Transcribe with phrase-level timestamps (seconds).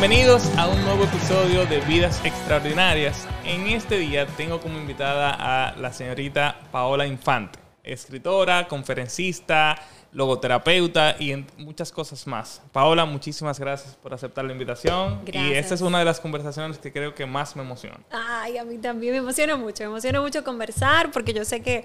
[0.00, 3.26] Bienvenidos a un nuevo episodio de Vidas Extraordinarias.
[3.44, 9.76] En este día tengo como invitada a la señorita Paola Infante, escritora, conferencista,
[10.12, 12.62] logoterapeuta y muchas cosas más.
[12.70, 15.20] Paola, muchísimas gracias por aceptar la invitación.
[15.32, 17.98] Y esta es una de las conversaciones que creo que más me emociona.
[18.12, 21.84] Ay, a mí también me emociona mucho, me emociona mucho conversar porque yo sé que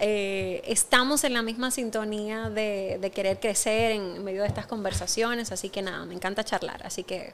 [0.00, 5.52] eh, estamos en la misma sintonía de, de, querer crecer en medio de estas conversaciones,
[5.52, 7.32] así que nada, me encanta charlar, así que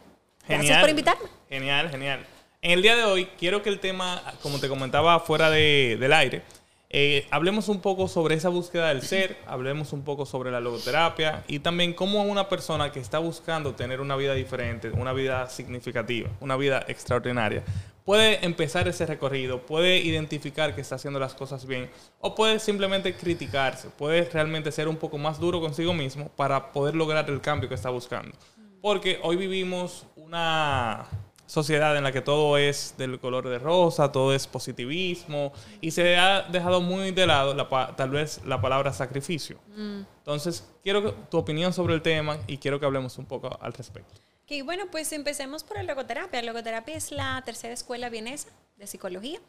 [0.49, 1.29] gracias por invitarme.
[1.49, 2.27] Genial, genial.
[2.61, 6.13] En el día de hoy quiero que el tema, como te comentaba fuera de, del
[6.13, 6.43] aire,
[6.91, 11.45] eh, hablemos un poco sobre esa búsqueda del ser, hablemos un poco sobre la logoterapia
[11.47, 16.31] y también cómo una persona que está buscando tener una vida diferente, una vida significativa,
[16.41, 17.63] una vida extraordinaria,
[18.07, 23.15] puede empezar ese recorrido, puede identificar que está haciendo las cosas bien o puede simplemente
[23.15, 27.69] criticarse, puede realmente ser un poco más duro consigo mismo para poder lograr el cambio
[27.69, 28.35] que está buscando.
[28.81, 31.07] Porque hoy vivimos una
[31.47, 36.19] sociedad en la que todo es del color de rosa, todo es positivismo y se
[36.19, 37.57] ha dejado muy de lado
[37.97, 39.59] tal vez la palabra sacrificio.
[39.75, 40.03] Mm.
[40.19, 44.21] Entonces, quiero tu opinión sobre el tema y quiero que hablemos un poco al respecto.
[44.45, 46.43] Okay, bueno, pues empecemos por la logoterapia.
[46.43, 49.41] La logoterapia es la tercera escuela vienesa de psicología.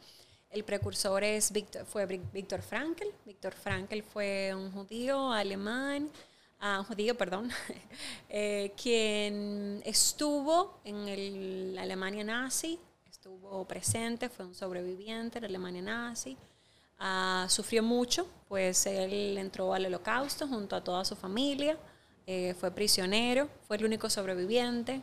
[0.50, 3.06] El precursor es Victor, fue Víctor Frankl.
[3.26, 6.10] Víctor Frankl fue un judío alemán
[6.60, 7.50] un judío, perdón,
[8.28, 16.36] eh, quien estuvo en la Alemania nazi, estuvo presente, fue un sobreviviente de Alemania nazi,
[16.98, 21.78] ah, sufrió mucho, pues él entró al holocausto junto a toda su familia,
[22.26, 25.00] eh, fue prisionero, fue el único sobreviviente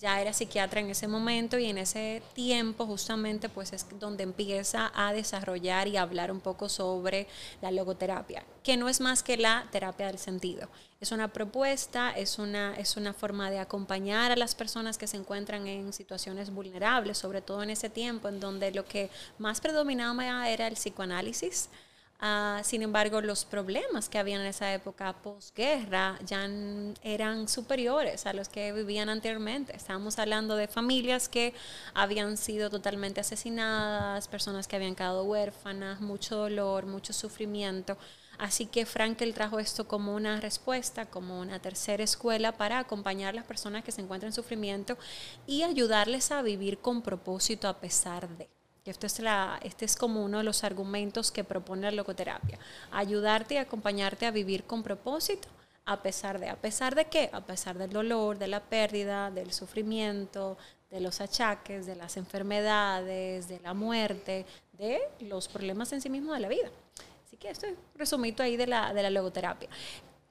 [0.00, 4.90] ya era psiquiatra en ese momento y en ese tiempo justamente pues es donde empieza
[4.94, 7.26] a desarrollar y hablar un poco sobre
[7.60, 10.68] la logoterapia, que no es más que la terapia del sentido.
[11.00, 15.16] Es una propuesta, es una, es una forma de acompañar a las personas que se
[15.16, 20.48] encuentran en situaciones vulnerables, sobre todo en ese tiempo en donde lo que más predominaba
[20.48, 21.68] era el psicoanálisis
[22.22, 26.46] Ah, sin embargo, los problemas que había en esa época posguerra ya
[27.02, 29.74] eran superiores a los que vivían anteriormente.
[29.74, 31.54] Estábamos hablando de familias que
[31.94, 37.96] habían sido totalmente asesinadas, personas que habían quedado huérfanas, mucho dolor, mucho sufrimiento.
[38.38, 43.36] Así que Frankel trajo esto como una respuesta, como una tercera escuela para acompañar a
[43.36, 44.98] las personas que se encuentran en sufrimiento
[45.46, 48.59] y ayudarles a vivir con propósito a pesar de.
[48.84, 52.58] Este es, la, este es como uno de los argumentos que propone la logoterapia.
[52.90, 55.48] Ayudarte y acompañarte a vivir con propósito
[55.84, 56.48] a pesar de.
[56.48, 57.30] ¿A pesar de qué?
[57.32, 60.56] A pesar del dolor, de la pérdida, del sufrimiento,
[60.90, 66.34] de los achaques, de las enfermedades, de la muerte, de los problemas en sí mismos
[66.34, 66.70] de la vida.
[67.26, 69.68] Así que esto es resumido ahí de la, de la logoterapia.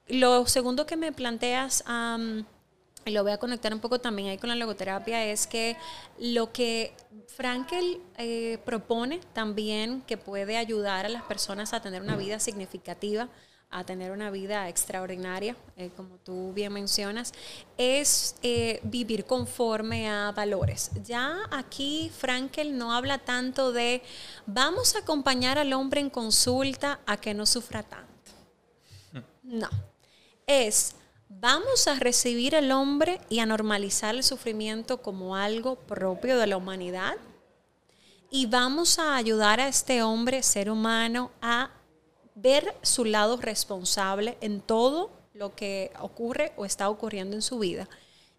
[0.08, 1.84] Lo segundo que me planteas
[3.04, 5.76] y lo voy a conectar un poco también ahí con la logoterapia, es que
[6.18, 6.94] lo que
[7.26, 13.28] Frankel eh, propone también que puede ayudar a las personas a tener una vida significativa,
[13.70, 17.32] a tener una vida extraordinaria, eh, como tú bien mencionas,
[17.78, 20.90] es eh, vivir conforme a valores.
[21.04, 24.02] Ya aquí Frankel no habla tanto de
[24.44, 28.10] vamos a acompañar al hombre en consulta a que no sufra tanto.
[29.42, 29.68] No.
[30.46, 30.96] Es
[31.30, 36.56] vamos a recibir al hombre y a normalizar el sufrimiento como algo propio de la
[36.56, 37.16] humanidad
[38.30, 41.70] y vamos a ayudar a este hombre, ser humano, a
[42.34, 47.88] ver su lado responsable en todo lo que ocurre o está ocurriendo en su vida.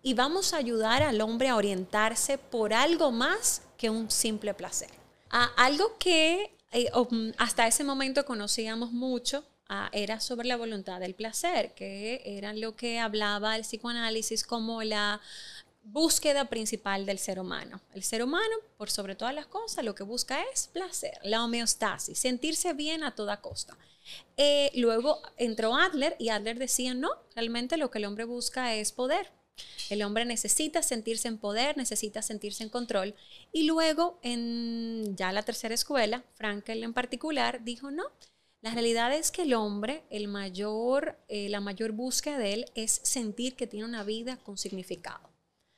[0.04, 4.90] Y vamos a ayudar al hombre a orientarse por algo más que un simple placer.
[5.30, 6.92] A algo que eh,
[7.38, 9.44] hasta ese momento conocíamos mucho,
[9.92, 15.22] era sobre la voluntad del placer, que era lo que hablaba el psicoanálisis como la
[15.84, 17.82] búsqueda principal del ser humano.
[17.94, 22.20] El ser humano, por sobre todas las cosas, lo que busca es placer, la homeostasis,
[22.20, 23.78] sentirse bien a toda costa.
[24.38, 28.92] Eh, luego entró Adler y Adler decía, no, realmente lo que el hombre busca es
[28.92, 29.32] poder.
[29.90, 33.14] El hombre necesita sentirse en poder, necesita sentirse en control.
[33.52, 38.06] Y luego, en ya la tercera escuela, Frankel en particular, dijo, no,
[38.62, 43.02] la realidad es que el hombre, el mayor, eh, la mayor búsqueda de él es
[43.04, 45.32] sentir que tiene una vida con significado,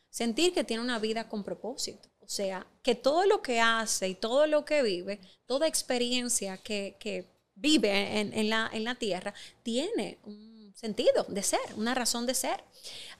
[0.09, 2.09] sentir que tiene una vida con propósito.
[2.19, 7.27] O sea, que todo lo que hace y todo lo que vive, toda experiencia que,
[7.55, 12.63] vive en, la, en, la, tierra, tiene un sentido de ser, una razón de ser.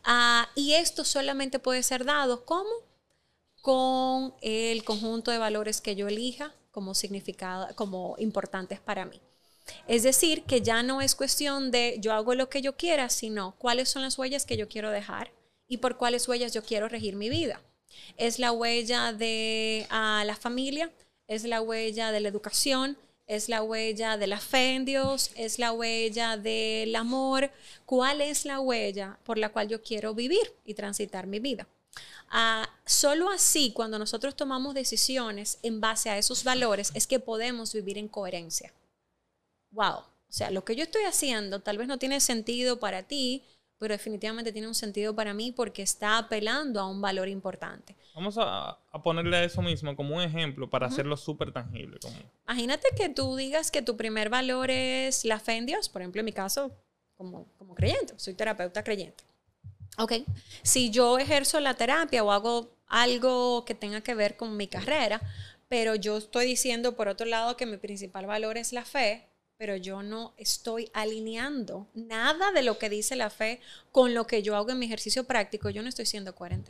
[0.04, 2.70] Ah, y esto solamente puede ser dado como
[3.62, 9.22] con el conjunto de valores que yo elija como significado, como importantes para mí.
[9.88, 13.56] Es decir, que ya no es cuestión de yo hago lo que yo quiera, sino
[13.58, 15.32] cuáles son las huellas que yo quiero dejar
[15.68, 17.62] y por cuáles huellas yo quiero regir mi vida.
[18.18, 20.92] Es la huella de la familia,
[21.28, 25.60] es la huella de la educación, es la huella de la fe en Dios, es
[25.60, 27.52] la huella del amor.
[27.86, 31.68] ¿Cuál es la huella por la cual yo quiero vivir y transitar mi vida?
[32.30, 37.74] Ah, solo así, cuando nosotros tomamos decisiones en base a esos valores, es que podemos
[37.74, 38.74] vivir en coherencia.
[39.74, 39.98] Wow.
[39.98, 43.44] O sea, lo que yo estoy haciendo tal vez no tiene sentido para ti,
[43.78, 47.96] pero definitivamente tiene un sentido para mí porque está apelando a un valor importante.
[48.16, 52.00] Vamos a, ponerle a eso mismo como un ejemplo para hacerlo súper tangible.
[52.48, 56.20] Imagínate que tú digas que tu primer valor es la fe en Dios, por ejemplo,
[56.20, 56.72] en mi caso,
[57.18, 59.24] como, como creyente, soy terapeuta creyente.
[59.98, 60.14] Ok,
[60.62, 65.22] si yo ejerzo la terapia o hago algo que tenga que ver con mi carrera,
[65.68, 69.28] pero yo estoy diciendo por otro lado que mi principal valor es la fe,
[69.64, 73.62] pero yo no estoy alineando nada de lo que dice la fe
[73.94, 76.70] con lo que yo hago en mi ejercicio práctico, yo no estoy siendo coherente.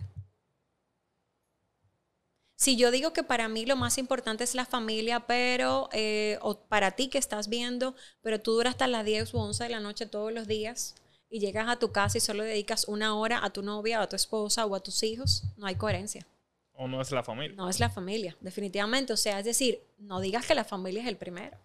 [2.56, 6.60] Si yo digo que para mí lo más importante es la familia, pero, eh, o
[6.60, 9.80] para ti que estás viendo, pero tú duras hasta las 10 o 11 de la
[9.80, 10.94] noche todos los días
[11.32, 14.16] y llegas a tu casa y solo dedicas una hora a tu novia, a tu
[14.16, 16.28] esposa o a tus hijos, no hay coherencia.
[16.74, 17.56] O no es la familia.
[17.58, 19.14] No es la familia, definitivamente.
[19.14, 21.58] O sea, es decir, no digas que la familia es el primero.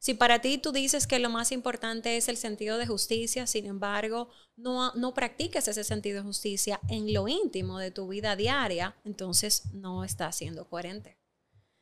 [0.00, 3.66] Si para ti tú dices que lo más importante es el sentido de justicia, sin
[3.66, 8.96] embargo, no, no practicas ese sentido de justicia en lo íntimo de tu vida diaria,
[9.04, 11.18] entonces no estás siendo coherente.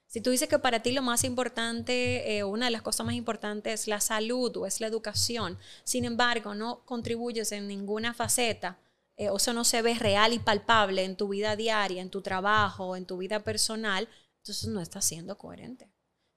[0.08, 3.14] Si tú dices que para ti lo más importante, eh, una de las cosas más
[3.14, 8.80] importantes es la salud o es la educación, sin embargo, no contribuyes en ninguna faceta,
[9.16, 12.20] eh, o eso no se ve real y palpable en tu vida diaria, en tu
[12.20, 15.88] trabajo, en tu vida personal, entonces no estás siendo coherente.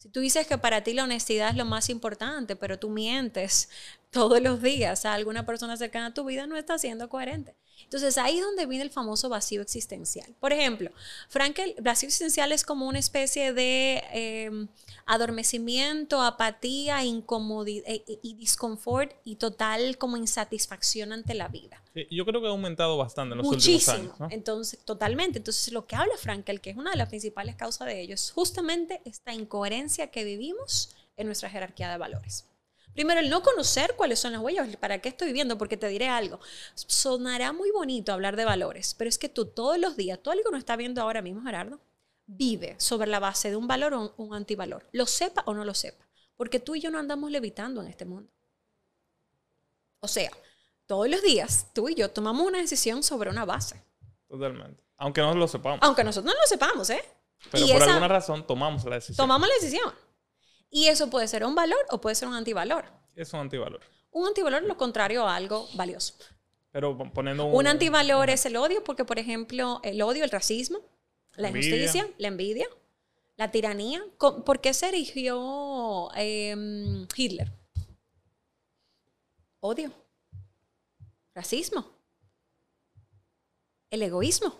[0.01, 3.69] Si tú dices que para ti la honestidad es lo más importante, pero tú mientes
[4.09, 7.55] todos los días a alguna persona cercana a tu vida, no está siendo coherente.
[7.83, 10.33] Entonces ahí es donde viene el famoso vacío existencial.
[10.39, 10.91] Por ejemplo,
[11.29, 14.67] Frankel, vacío existencial es como una especie de em,
[15.05, 21.81] adormecimiento, apatía, incomodidad e, e, y disconfort y total como insatisfacción ante la vida.
[22.09, 24.15] yo creo que ha aumentado bastante en los últimos años.
[24.29, 25.39] Entonces, totalmente.
[25.39, 28.31] Entonces, lo que habla Frankel, que es una de las principales causas de ello, es
[28.31, 32.45] justamente esta incoherencia que vivimos en nuestra jerarquía de valores.
[32.93, 36.09] Primero, el no conocer cuáles son las huellas, para qué estoy viviendo, porque te diré
[36.09, 36.39] algo.
[36.75, 40.41] Sonará muy bonito hablar de valores, pero es que tú todos los días, todo lo
[40.41, 41.79] que uno está viendo ahora mismo, Gerardo,
[42.25, 45.73] vive sobre la base de un valor o un antivalor, lo sepa o no lo
[45.73, 48.29] sepa, porque tú y yo no andamos levitando en este mundo.
[49.99, 50.31] O sea,
[50.85, 53.81] todos los días tú y yo tomamos una decisión sobre una base.
[54.27, 54.81] Totalmente.
[54.97, 55.79] Aunque no lo sepamos.
[55.81, 57.03] Aunque nosotros no lo sepamos, ¿eh?
[57.51, 59.17] Pero por alguna razón tomamos la decisión.
[59.17, 59.93] Tomamos la decisión.
[60.71, 62.85] Y eso puede ser un valor o puede ser un antivalor.
[63.13, 63.81] Es un antivalor.
[64.11, 66.15] Un antivalor es lo contrario a algo valioso.
[66.71, 67.55] Pero poniendo un...
[67.55, 70.79] Un antivalor es el odio, porque por ejemplo, el odio, el racismo,
[71.35, 72.67] la injusticia, la envidia,
[73.35, 74.01] la tiranía.
[74.17, 77.51] ¿Por qué se erigió em, Hitler?
[79.59, 79.91] Odio,
[81.35, 81.85] racismo,
[83.89, 84.55] el egoísmo,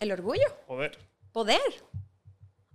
[0.00, 0.46] el orgullo.
[0.66, 0.98] Poder.
[1.32, 1.60] Poder.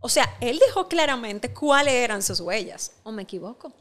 [0.02, 2.92] O sea, él dejó claramente cuáles eran sus huellas.
[3.04, 3.72] ¿O me equivoco?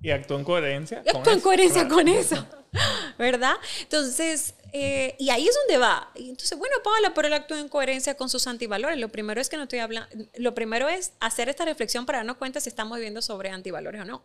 [0.00, 1.02] Y actuó en coherencia.
[1.04, 2.44] con actuó en coherencia con eso.
[3.18, 3.54] ¿Verdad?
[3.80, 6.10] Entonces, eh, y ahí es donde va.
[6.16, 8.98] Y entonces, bueno, Paula, pero él actúa en coherencia con sus antivalores.
[8.98, 12.36] Lo primero es que no estoy hablando, lo primero es hacer esta reflexión para darnos
[12.36, 14.24] cuenta si estamos viviendo sobre antivalores o no.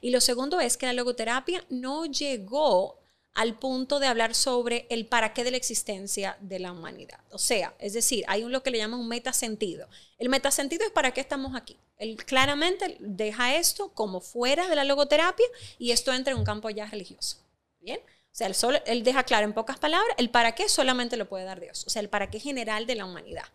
[0.00, 2.98] Y lo segundo es que la logoterapia no llegó
[3.38, 7.20] al punto de hablar sobre el para qué de la existencia de la humanidad.
[7.30, 9.88] O sea, es decir, hay un, lo que le llaman un metasentido.
[10.18, 11.78] El metasentido es para qué estamos aquí.
[11.98, 15.46] Él claramente deja esto como fuera de la logoterapia
[15.78, 17.36] y esto entra en un campo ya religioso.
[17.80, 18.00] ¿Bien?
[18.00, 21.28] O sea, él, solo, él deja claro en pocas palabras, el para qué solamente lo
[21.28, 21.84] puede dar Dios.
[21.86, 23.46] O sea, el para qué general de la humanidad.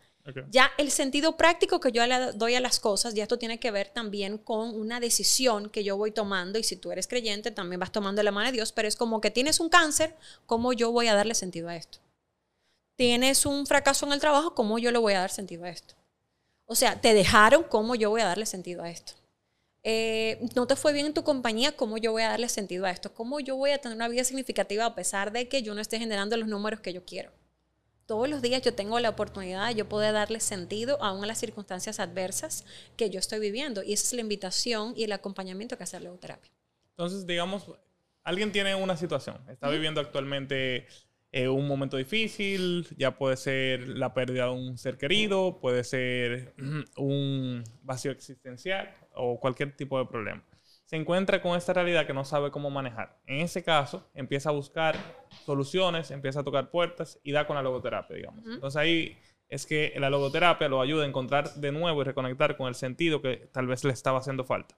[0.51, 3.71] Ya el sentido práctico que yo le doy a las cosas, ya esto tiene que
[3.71, 7.79] ver también con una decisión que yo voy tomando y si tú eres creyente también
[7.79, 10.15] vas tomando la mano de Dios, pero es como que tienes un cáncer,
[10.45, 11.99] ¿cómo yo voy a darle sentido a esto?
[12.95, 15.95] Tienes un fracaso en el trabajo, ¿cómo yo le voy a dar sentido a esto?
[16.65, 19.13] O sea, te dejaron, ¿cómo yo voy a darle sentido a esto?
[19.83, 22.91] Eh, no te fue bien en tu compañía, ¿cómo yo voy a darle sentido a
[22.91, 23.13] esto?
[23.13, 25.99] ¿Cómo yo voy a tener una vida significativa a pesar de que yo no esté
[25.99, 27.31] generando los números que yo quiero?
[28.13, 31.99] Todos los días yo tengo la oportunidad de yo poder darle sentido a las circunstancias
[31.99, 32.63] adversas
[32.95, 33.81] que yo estoy viviendo.
[33.81, 36.51] Y esa es la invitación y el acompañamiento que hace la logoterapia.
[36.91, 37.71] Entonces, digamos,
[38.23, 40.85] alguien tiene una situación, está viviendo actualmente
[41.31, 46.53] eh, un momento difícil, ya puede ser la pérdida de un ser querido, puede ser
[46.97, 50.43] un vacío existencial o cualquier tipo de problema.
[50.85, 53.19] Se encuentra con esta realidad que no sabe cómo manejar.
[53.25, 54.95] En ese caso, empieza a buscar
[55.45, 58.45] soluciones, empieza a tocar puertas y da con la logoterapia, digamos.
[58.45, 59.17] Entonces ahí
[59.49, 63.21] es que la logoterapia lo ayuda a encontrar de nuevo y reconectar con el sentido
[63.21, 64.77] que tal vez le estaba haciendo falta.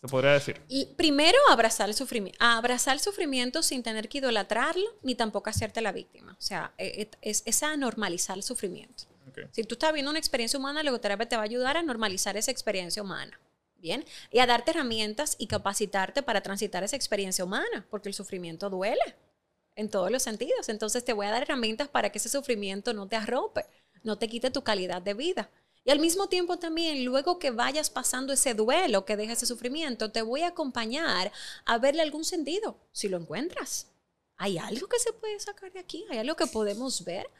[0.00, 0.60] Se podría decir.
[0.68, 2.38] Y primero, abrazar el sufrimiento.
[2.40, 6.36] Abrazar el sufrimiento sin tener que idolatrarlo, ni tampoco hacerte la víctima.
[6.38, 9.04] O sea, e, e, es, es a normalizar el sufrimiento.
[9.52, 12.36] Si tú estás viendo una experiencia humana, la logoterapia te va a ayudar a normalizar
[12.36, 13.38] esa experiencia humana.
[13.78, 18.70] Bien, y a darte herramientas y capacitarte para transitar esa experiencia humana, porque el sufrimiento
[18.70, 19.16] duele
[19.76, 20.68] en todos los sentidos.
[20.68, 23.66] Entonces te voy a dar herramientas para que ese sufrimiento no te arrope,
[24.02, 25.50] no te quite tu calidad de vida.
[25.84, 30.10] Y al mismo tiempo también, luego que vayas pasando ese duelo, que deja ese sufrimiento,
[30.10, 31.30] te voy a acompañar
[31.64, 33.86] a verle algún sentido, si lo encuentras.
[34.36, 36.04] ¿Hay algo que se puede sacar de aquí?
[36.10, 37.30] ¿Hay algo que podemos ver?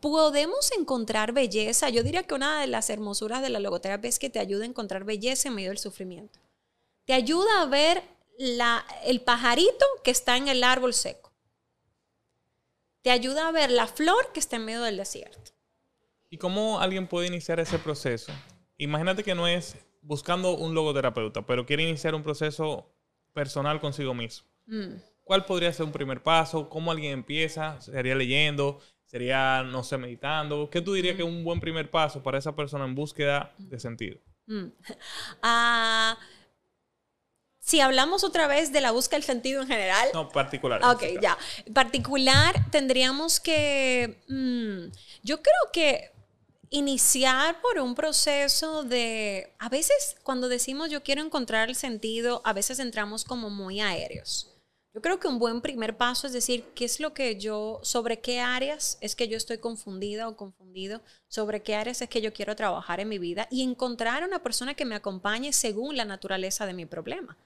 [0.00, 1.88] Podemos encontrar belleza.
[1.88, 4.68] Yo diría que una de las hermosuras de la logoterapia es que te ayuda a
[4.68, 6.38] encontrar belleza en medio del sufrimiento.
[7.04, 8.02] Te ayuda a ver
[8.38, 11.32] la, el pajarito que está en el árbol seco.
[13.02, 15.52] Te ayuda a ver la flor que está en medio del desierto.
[16.28, 18.32] ¿Y cómo alguien puede iniciar ese proceso?
[18.76, 22.86] Imagínate que no es buscando un logoterapeuta, pero quiere iniciar un proceso
[23.32, 24.46] personal consigo mismo.
[24.66, 24.94] Mm.
[25.24, 26.68] ¿Cuál podría ser un primer paso?
[26.68, 27.80] ¿Cómo alguien empieza?
[27.80, 28.80] ¿Sería leyendo?
[29.10, 30.70] Sería, no sé, meditando.
[30.70, 33.80] ¿Qué tú dirías que es un buen primer paso para esa persona en búsqueda de
[33.80, 34.20] sentido?
[34.46, 34.66] Mm.
[35.42, 36.16] Ah,
[37.58, 40.10] si hablamos otra vez de la búsqueda del sentido en general.
[40.14, 40.80] No, particular.
[40.84, 41.36] Ok, este ya.
[41.74, 44.22] Particular, tendríamos que.
[44.28, 44.92] Mm,
[45.24, 46.12] yo creo que
[46.68, 49.52] iniciar por un proceso de.
[49.58, 54.50] A veces, cuando decimos yo quiero encontrar el sentido, a veces entramos como muy aéreos.
[54.92, 58.20] Yo creo que un buen primer paso es decir, ¿qué es lo que yo, sobre
[58.20, 61.00] qué áreas es que yo estoy confundida o confundido?
[61.28, 63.46] ¿Sobre qué áreas es que yo quiero trabajar en mi vida?
[63.52, 67.38] Y encontrar una persona que me acompañe según la naturaleza de mi problema.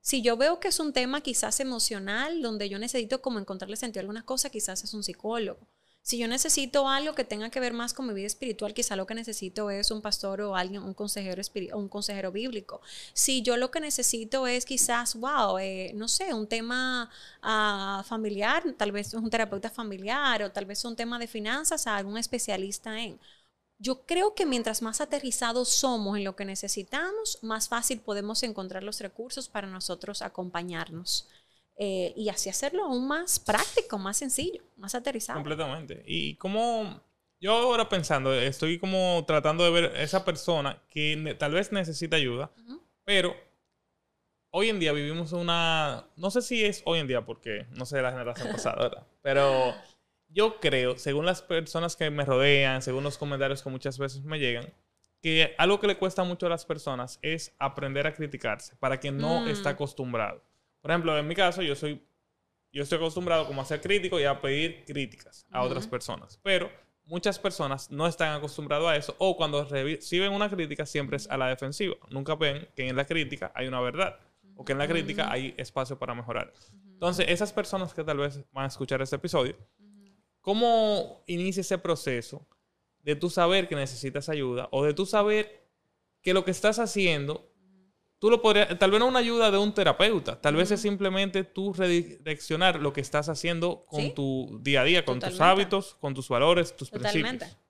[0.00, 4.00] Si yo veo que es un tema quizás emocional, donde yo necesito como encontrarle sentido
[4.00, 5.60] a algunas cosas, quizás es un psicólogo.
[6.02, 9.06] Si yo necesito algo que tenga que ver más con mi vida espiritual, quizá lo
[9.06, 11.42] que necesito es un pastor o alguien, un consejero,
[11.74, 12.80] un consejero bíblico.
[13.12, 17.10] Si yo lo que necesito es quizás, wow, eh, no sé, un tema
[17.42, 22.16] ah, familiar, tal vez un terapeuta familiar o tal vez un tema de finanzas, algún
[22.16, 23.20] especialista en.
[23.78, 28.82] Yo creo que mientras más aterrizados somos en lo que necesitamos, más fácil podemos encontrar
[28.82, 31.28] los recursos para nosotros acompañarnos.
[31.80, 35.38] Eh, y así hacerlo aún más práctico, más sencillo, más aterrizado.
[35.38, 36.02] Completamente.
[36.06, 37.00] Y como
[37.40, 42.50] yo ahora pensando, estoy como tratando de ver esa persona que tal vez necesita ayuda,
[43.04, 43.36] pero
[44.50, 47.96] hoy en día vivimos una, no sé si es hoy en día porque no sé
[47.96, 49.06] de la generación pasada, ¿verdad?
[49.22, 49.72] Pero
[50.28, 54.40] yo creo, según las personas que me rodean, según los comentarios que muchas veces me
[54.40, 54.72] llegan,
[55.22, 59.16] que algo que le cuesta mucho a las personas es aprender a criticarse para quien
[59.16, 59.48] no mm.
[59.48, 60.42] está acostumbrado.
[60.80, 62.02] Por ejemplo, en mi caso, yo soy,
[62.72, 66.38] yo estoy acostumbrado como a ser crítico y a pedir críticas a otras personas.
[66.42, 66.70] Pero
[67.04, 71.36] muchas personas no están acostumbrados a eso o cuando reciben una crítica siempre es a
[71.36, 71.96] la defensiva.
[72.10, 74.18] Nunca ven que en la crítica hay una verdad
[74.56, 76.52] o que en la crítica hay espacio para mejorar.
[76.92, 79.56] Entonces, esas personas que tal vez van a escuchar este episodio,
[80.40, 82.46] ¿cómo inicia ese proceso
[83.02, 85.64] de tú saber que necesitas ayuda o de tú saber
[86.20, 87.47] que lo que estás haciendo
[88.18, 91.44] tú lo podrías, tal vez no una ayuda de un terapeuta, tal vez es simplemente
[91.44, 96.14] tú redireccionar lo que estás haciendo con tu día a día, con tus hábitos, con
[96.14, 97.46] tus valores, tus Totalmente.
[97.46, 97.68] principios.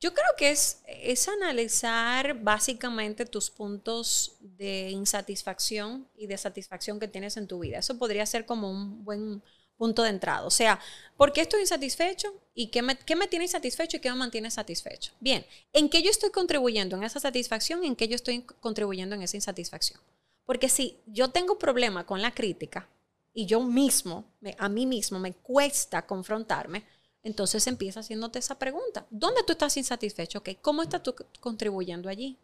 [0.00, 7.08] Yo creo que es, es analizar básicamente tus puntos de insatisfacción y de satisfacción que
[7.08, 7.78] tienes en tu vida.
[7.78, 9.42] Eso podría ser como un buen
[9.76, 10.44] punto de entrada.
[10.46, 10.80] O sea,
[11.16, 12.32] ¿por qué estoy insatisfecho?
[12.54, 15.12] ¿Y qué me, qué me, tiene insatisfecho y qué me mantiene satisfecho?
[15.20, 19.14] Bien, ¿en qué yo estoy contribuyendo en esa satisfacción y en qué yo estoy contribuyendo
[19.14, 20.00] en esa insatisfacción?
[20.44, 22.88] Porque si yo tengo problema con la crítica
[23.32, 24.24] y yo mismo,
[24.58, 26.84] a mí mismo me cuesta confrontarme,
[27.22, 29.06] entonces empieza haciéndote esa pregunta.
[29.10, 30.42] ¿Dónde tú estás insatisfecho?
[30.60, 32.38] ¿Cómo estás tú contribuyendo allí?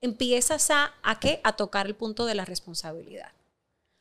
[0.00, 1.40] Empiezas a, ¿a qué?
[1.42, 3.32] A tocar el punto de la responsabilidad.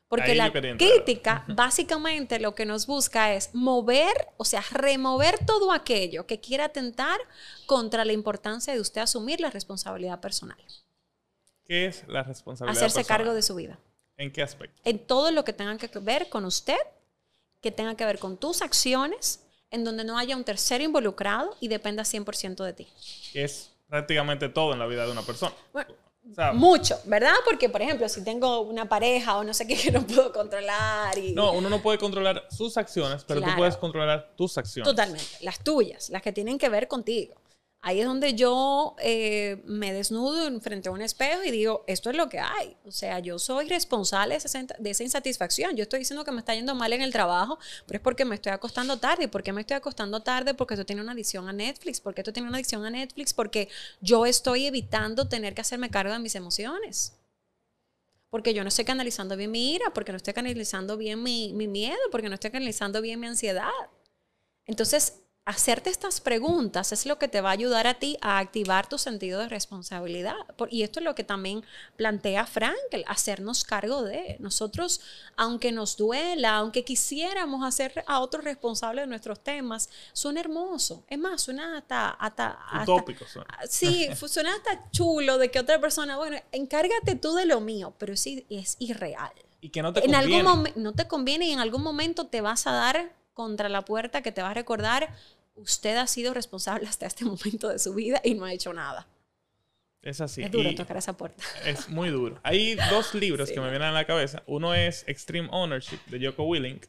[0.08, 6.26] Porque la crítica básicamente lo que nos busca es mover, o sea, remover todo aquello
[6.26, 7.20] que quiera atentar
[7.66, 10.58] contra la importancia de usted asumir la responsabilidad personal.
[11.66, 13.78] ¿Qué es la responsabilidad Hacerse cargo de su vida.
[14.16, 14.82] ¿En qué aspecto?
[14.86, 16.78] En todo lo que tenga que ver con usted,
[17.62, 21.68] que tenga que ver con tus acciones, en donde no haya un tercero involucrado y
[21.68, 22.88] dependa 100% de ti.
[23.34, 25.54] Es prácticamente todo en la vida de una persona.
[25.74, 25.94] Bueno,
[26.54, 27.34] mucho, ¿verdad?
[27.46, 31.18] Porque, por ejemplo, si tengo una pareja o no sé qué que no puedo controlar
[31.18, 31.34] y...
[31.34, 34.90] No, uno no puede controlar sus acciones, pero tú puedes controlar tus acciones.
[34.90, 37.36] Totalmente, las tuyas, las que tienen que ver contigo.
[37.82, 42.18] Ahí es donde yo eh, me desnudo frente a un espejo y digo, esto es
[42.18, 42.76] lo que hay.
[42.86, 44.38] O sea, yo soy responsable
[44.80, 45.76] de esa, insatisfacción.
[45.76, 48.36] Yo estoy diciendo que me está yendo mal en el trabajo, pero es porque me
[48.36, 49.26] estoy acostando tarde.
[49.26, 50.56] ¿Y por qué me estoy acostando tarde?
[50.56, 52.02] Porque esto tiene una adicción a Netflix.
[52.02, 53.34] Porque esto tiene una adicción a Netflix.
[53.34, 53.70] Porque
[54.02, 57.14] yo estoy evitando tener que hacerme cargo de mis emociones.
[58.32, 62.02] Porque yo no estoy canalizando bien mi ira, porque no estoy canalizando bien mi miedo,
[62.12, 63.70] porque no estoy canalizando bien mi ansiedad.
[64.66, 68.90] Entonces, hacerte estas preguntas es lo que te va a ayudar a ti a activar
[68.90, 70.36] tu sentido de responsabilidad.
[70.70, 71.64] Y esto es lo que también
[71.96, 75.00] plantea Frankel, hacernos cargo de nosotros,
[75.38, 81.06] aunque nos duela, aunque quisiéramos hacer a otros responsables de nuestros temas, suena hermoso.
[81.08, 82.10] Es más, suena hasta...
[82.10, 83.24] hasta, Utópico,
[83.70, 88.18] Sí, suena hasta chulo de que otra persona, bueno, encárgate tú de lo mío, pero
[88.18, 89.32] sí es irreal.
[89.62, 90.50] Y que no te en conviene.
[90.50, 94.24] Algún no te conviene y en algún momento te vas a dar contra la puerta
[94.24, 95.14] que te va a recordar
[95.58, 99.08] usted ha sido responsable hasta este momento de su vida y no ha hecho nada.
[100.02, 100.44] Es así.
[100.44, 101.44] Es duro tocar esa puerta.
[101.66, 102.40] Es muy duro.
[102.44, 104.44] Hay dos libros que me vienen a la cabeza.
[104.46, 106.86] Uno es Extreme Ownership de Joko Willink,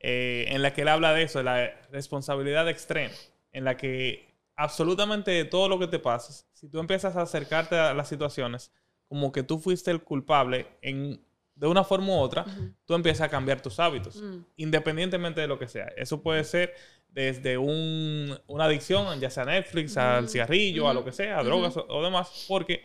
[0.00, 3.14] eh, en la que él habla de eso, de la responsabilidad extrema,
[3.52, 7.92] en la que absolutamente todo lo que te pasa, si tú empiezas a acercarte a
[7.92, 8.70] las situaciones
[9.08, 11.20] como que tú fuiste el culpable en
[11.54, 12.44] de una forma u otra,
[12.84, 14.22] tú empiezas a cambiar tus hábitos,
[14.56, 15.86] independientemente de lo que sea.
[15.96, 16.74] Eso puede ser
[17.14, 21.76] desde una adicción, ya sea a Netflix, al cigarrillo, a lo que sea, a drogas
[21.76, 22.82] o, demás, porque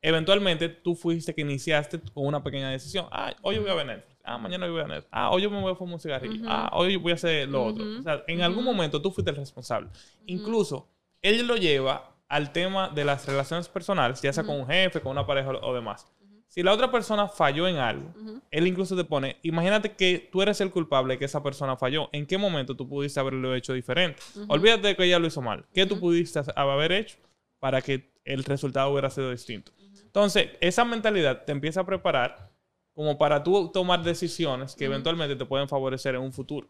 [0.00, 3.06] eventualmente tú fuiste que iniciaste con una pequeña decisión.
[3.10, 4.20] Ah, hoy yo voy a ver Netflix.
[4.22, 5.08] Ah, mañana yo voy a Netflix.
[5.10, 6.44] Ah, hoy yo me voy a fumar un cigarrillo.
[6.46, 7.84] Ah, hoy yo voy a hacer lo otro.
[7.98, 9.90] O sea, en algún momento tú fuiste el responsable.
[10.26, 10.88] Incluso,
[11.20, 15.10] él lo lleva al tema de las relaciones personales, ya sea con un jefe, con
[15.10, 16.06] una pareja o demás.
[16.50, 18.12] Si la otra persona falló en algo,
[18.50, 22.08] él incluso te pone, imagínate que tú eres el culpable que esa persona falló.
[22.12, 24.20] ¿En qué momento tú pudiste haberlo hecho diferente?
[24.48, 25.64] Olvídate de que ella lo hizo mal.
[25.72, 27.18] ¿Qué tú pudiste haber hecho
[27.60, 29.70] para que el resultado hubiera sido distinto?
[30.02, 32.50] Entonces, esa mentalidad te empieza a preparar
[32.94, 36.68] como para tú tomar decisiones que eventualmente te pueden favorecer en un futuro.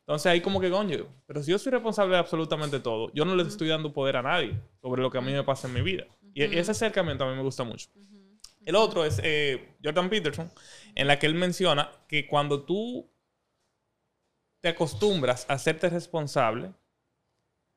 [0.00, 3.36] Entonces ahí como que, coño, pero si yo soy responsable de absolutamente todo, yo no
[3.36, 5.80] le estoy dando poder a nadie sobre lo que a mí me pasa en mi
[5.80, 6.06] vida.
[6.34, 7.88] Y ese acercamiento a mí me gusta mucho.
[8.64, 10.50] El otro es eh, Jordan Peterson,
[10.94, 13.10] en la que él menciona que cuando tú
[14.60, 16.72] te acostumbras a hacerte responsable,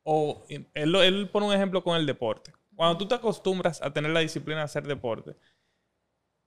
[0.03, 2.53] o él, él, pone un ejemplo con el deporte.
[2.75, 5.35] Cuando tú te acostumbras a tener la disciplina de hacer deporte,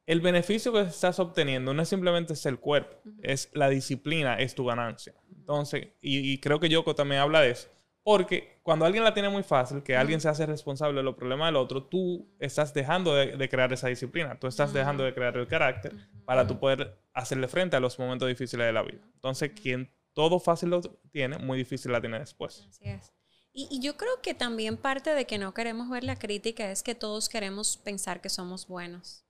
[0.06, 4.54] el beneficio que estás obteniendo no es simplemente es el cuerpo, es la disciplina, es
[4.54, 5.14] tu ganancia.
[5.36, 7.68] Entonces, y, y creo que Yoko también habla de eso
[8.08, 11.48] porque cuando alguien la tiene muy fácil, que alguien se hace responsable de los problemas
[11.48, 15.46] del otro, tú estás dejando de, crear esa disciplina, tú estás dejando de crear el
[15.46, 15.94] carácter
[16.24, 19.02] para tú poder hacerle frente a los momentos difíciles de la vida.
[19.12, 20.80] Entonces, quien todo fácil lo
[21.12, 22.66] tiene, muy difícil la tiene después.
[22.70, 23.12] Así es.
[23.52, 26.82] Y, y, yo creo que también parte de que no queremos ver la crítica es
[26.82, 29.27] que todos queremos pensar que somos buenos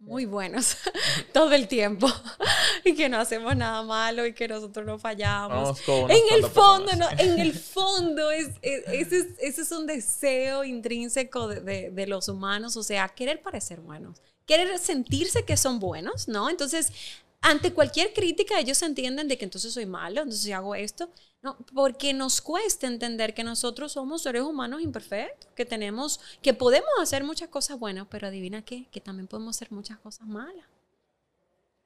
[0.00, 0.76] muy buenos
[1.32, 2.08] todo el tiempo
[2.84, 5.80] y que no hacemos nada malo y que nosotros no fallamos.
[5.86, 12.06] En el fondo, no, en el fondo, es, ese, es, un deseo intrínseco de, de,
[12.06, 16.48] los humanos, o sea, querer parecer buenos, querer sentirse que son buenos, ¿no?
[16.48, 16.92] Entonces,
[17.40, 22.12] ante cualquier crítica ellos entienden de que entonces soy malo, entonces hago esto, no, porque
[22.12, 27.48] nos cuesta entender que nosotros somos seres humanos imperfectos, que tenemos, que podemos hacer muchas
[27.48, 30.66] cosas buenas, pero adivina qué, que también podemos hacer muchas cosas malas.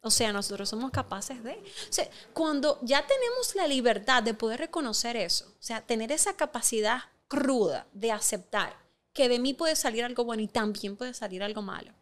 [0.01, 1.53] O sea, nosotros somos capaces de...
[1.53, 6.35] O sea, cuando ya tenemos la libertad de poder reconocer eso, o sea, tener esa
[6.35, 8.77] capacidad cruda de aceptar
[9.12, 11.93] que de mí puede salir algo bueno y también puede salir algo malo,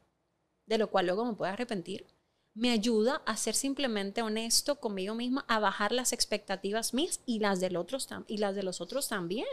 [0.66, 2.06] de lo cual luego me puedo arrepentir,
[2.54, 7.60] me ayuda a ser simplemente honesto conmigo misma, a bajar las expectativas mías y las,
[7.60, 9.46] del otros, y las de los otros también.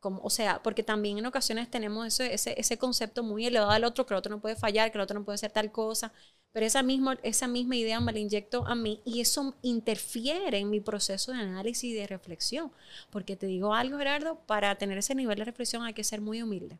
[0.00, 3.84] Como, o sea, porque también en ocasiones tenemos ese, ese, ese, concepto muy elevado del
[3.84, 6.12] otro, que el otro no puede fallar, que el otro no puede hacer tal cosa,
[6.52, 10.70] pero esa misma, esa misma idea me la inyecto a mí y eso interfiere en
[10.70, 12.72] mi proceso de análisis y de reflexión.
[13.10, 16.42] Porque te digo algo, Gerardo, para tener ese nivel de reflexión hay que ser muy
[16.42, 16.78] humilde.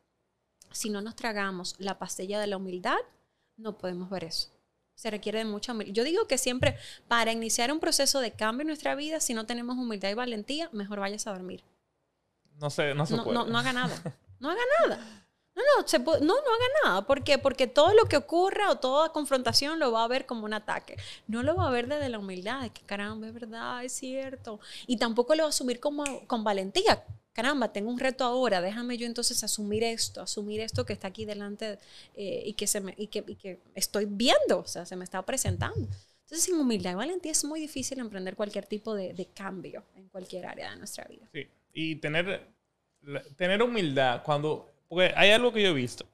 [0.73, 2.99] Si no nos tragamos la pastilla de la humildad,
[3.57, 4.56] no podemos ver eso
[4.96, 5.94] se requiere de mucha humildad.
[5.94, 9.46] Yo digo que siempre para iniciar un proceso de cambio en nuestra vida, si no
[9.46, 11.62] tenemos humildad y valentía, mejor vayas a dormir.
[12.59, 13.35] No sé, no se no, puede.
[13.35, 14.02] No, no haga nada.
[14.38, 14.98] No haga nada.
[15.54, 17.06] No, no, se no, no haga nada.
[17.06, 17.38] ¿Por qué?
[17.38, 20.98] Porque todo lo que ocurra o toda confrontación lo va a ver como un ataque.
[21.26, 24.61] No lo va a ver desde la humildad, de que caramba, es verdad, es cierto.
[24.87, 27.02] Y tampoco lo va a asumir como, con valentía
[27.37, 31.27] caramba, tengo un reto ahora, déjame yo entonces asumir esto, asumir esto que está aquí
[31.27, 31.79] delante
[32.16, 35.20] eh, y, que se me, y, que, y estoy viendo, o sea, se me está
[35.20, 35.87] presentando.
[36.22, 40.09] Entonces, sin humildad y valentía es muy difícil emprender cualquier tipo de, de, cambio en
[40.09, 41.29] cualquier área de nuestra vida.
[41.33, 42.57] Sí, y tener
[43.37, 44.72] tener humildad cuando...
[44.88, 46.07] Porque hay algo que yo he visto,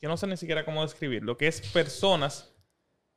[0.00, 2.53] que no sé ni siquiera cómo describirlo, que es personas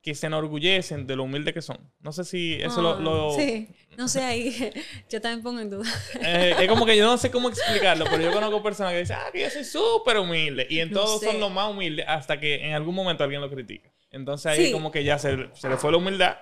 [0.02, 1.78] que se enorgullecen de lo humilde que son.
[2.00, 2.90] No sé si eso lo...
[2.96, 4.54] Ah, lo- Sí, no sé, ahí
[5.10, 5.88] yo también pongo en duda.
[6.20, 9.16] Eh, es como que yo no sé cómo explicarlo, pero yo conozco personas que dicen,
[9.18, 10.66] ah, que yo soy súper humilde.
[10.70, 11.26] Y en No todos sé.
[11.26, 13.90] son lo más humildes hasta que en algún momento alguien lo critica.
[14.10, 14.72] Entonces ahí Sí.
[14.72, 16.36] como que ya se, se le fue la humildad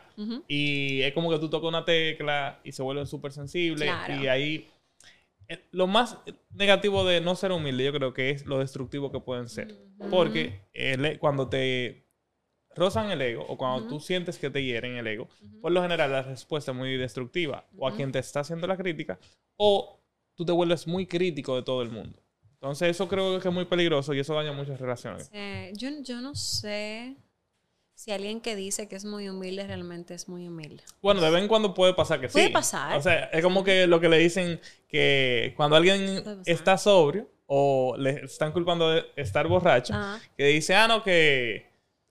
[0.46, 3.88] y es como que tú tocas una tecla y se vuelven súper sensibles.
[3.88, 4.22] Claro.
[4.22, 4.68] Y ahí
[5.48, 6.18] eh, lo más
[6.52, 9.74] negativo de no ser humilde yo creo que es lo destructivo que pueden ser.
[10.10, 12.05] Porque el e- cuando te
[12.76, 15.28] rozan el ego o cuando tú sientes que te hieren el ego,
[15.60, 17.66] por lo general la respuesta es muy destructiva.
[17.76, 19.18] O a quien te está haciendo la crítica
[19.56, 20.00] o
[20.34, 22.22] tú te vuelves muy crítico de todo el mundo.
[22.52, 25.30] Entonces eso creo que es muy peligroso y eso daña muchas relaciones.
[25.74, 27.16] Yo, yo no sé
[27.94, 30.82] si alguien que dice que es muy humilde realmente es muy humilde.
[31.00, 32.34] Bueno, de vez en cuando puede pasar que sí.
[32.34, 32.96] Puede pasar.
[32.96, 37.96] O sea, es como que lo que le dicen que cuando alguien está sobrio o
[37.96, 39.94] le están culpando de estar borracho,
[40.36, 41.66] que dice, ah, no, que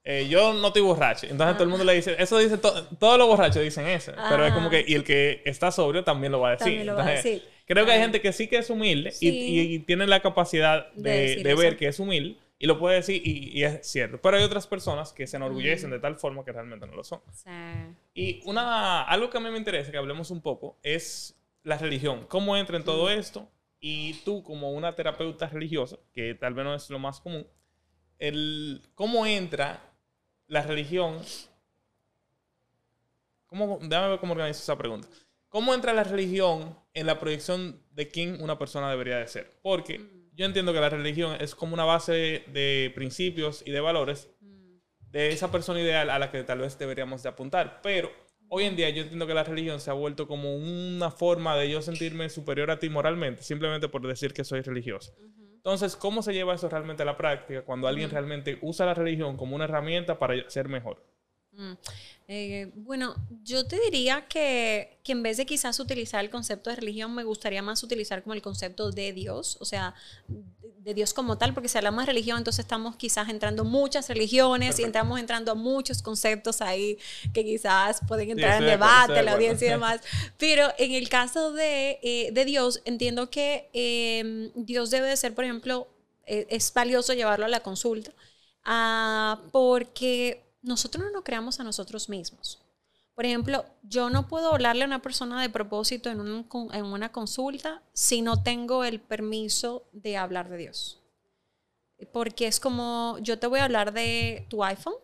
[0.08, 1.26] eh, yo no estoy borracho.
[1.28, 4.14] Entonces todo el mundo le dice, eso dice, to- todos los borrachos dicen eso.
[4.30, 6.66] Pero es como que, y el que está sobrio también lo va a decir.
[6.66, 7.50] También lo va a Entonces, decir.
[7.68, 8.04] Creo que hay Ah.
[8.04, 9.28] gente que sí que es humilde y- Sí.
[9.30, 12.98] y, y tiene la capacidad De de, de ver que es humilde y lo puede
[12.98, 14.22] decir y, y es cierto.
[14.22, 15.94] Pero hay otras personas que se enorgullecen Mm.
[15.94, 17.22] de tal forma que realmente no lo son.
[17.34, 17.50] Sí.
[18.14, 22.28] Y una, algo que a mí me interesa que hablemos un poco es la religión.
[22.28, 23.50] ¿Cómo entra en todo esto?
[23.80, 27.46] Y tú, como una terapeuta religiosa, que tal vez no es lo más común,
[28.20, 29.82] el, ¿cómo entra
[30.48, 31.20] la religión?
[33.46, 35.08] ¿Cómo, déjame ver cómo organizo esa pregunta.
[35.50, 39.52] ¿Cómo entra la religión en la proyección de quién una persona debería de ser?
[39.62, 40.02] Porque
[40.34, 44.30] yo entiendo que la religión es como una base de principios y de valores
[45.12, 47.80] de esa persona ideal a la que tal vez deberíamos de apuntar.
[47.82, 48.12] Pero
[48.50, 51.70] hoy en día yo entiendo que la religión se ha vuelto como una forma de
[51.70, 55.16] yo sentirme superior a ti moralmente, simplemente por decir que soy religioso.
[55.66, 59.36] Entonces, ¿cómo se lleva eso realmente a la práctica cuando alguien realmente usa la religión
[59.36, 61.02] como una herramienta para ser mejor?
[61.58, 61.74] Mm.
[62.28, 66.78] Eh, bueno, yo te diría que, que en vez de quizás utilizar el concepto de
[66.78, 69.94] religión, me gustaría más utilizar como el concepto de Dios, o sea,
[70.86, 74.78] de Dios como tal, porque si hablamos de religión, entonces estamos quizás entrando muchas religiones
[74.80, 77.00] y estamos entrando a muchos conceptos ahí
[77.34, 80.02] que quizás pueden entrar en debate, de la audiencia y demás.
[80.38, 85.34] Pero en el caso de, eh, de Dios, entiendo que eh, Dios debe de ser,
[85.34, 85.88] por ejemplo,
[86.28, 88.14] eh, es valioso llevarlo a la consulta,
[88.64, 92.62] ah, porque nosotros no nos creamos a nosotros mismos.
[93.14, 96.86] Por ejemplo, yo no puedo hablarle a una persona de propósito en, un con- en
[96.86, 101.00] una consulta si no tengo el permiso de hablar de Dios.
[102.12, 104.96] Porque es como, yo te voy a hablar de tu iPhone,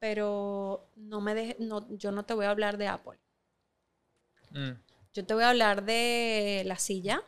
[0.00, 3.18] pero no me deje- no, yo no te voy a hablar de Apple.
[4.50, 4.72] Mm.
[5.14, 7.22] Yo te voy a hablar de la silla,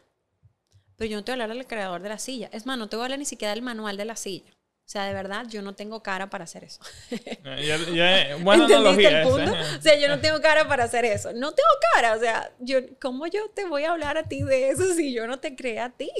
[0.97, 2.49] pero yo no te voy a hablar del creador de la silla.
[2.53, 4.53] Es más, no te voy a hablar ni siquiera del manual de la silla.
[4.87, 6.81] O sea, de verdad, yo no tengo cara para hacer eso.
[7.11, 9.43] Eh, ya- ya- buena ¿Entendiste analogía el punto?
[9.57, 9.79] esa.
[9.79, 11.33] O sea, yo no tengo cara para hacer eso.
[11.33, 12.15] No tengo cara.
[12.17, 15.27] O sea, yo, ¿cómo yo te voy a hablar a ti de eso si yo
[15.27, 16.11] no te creo a ti?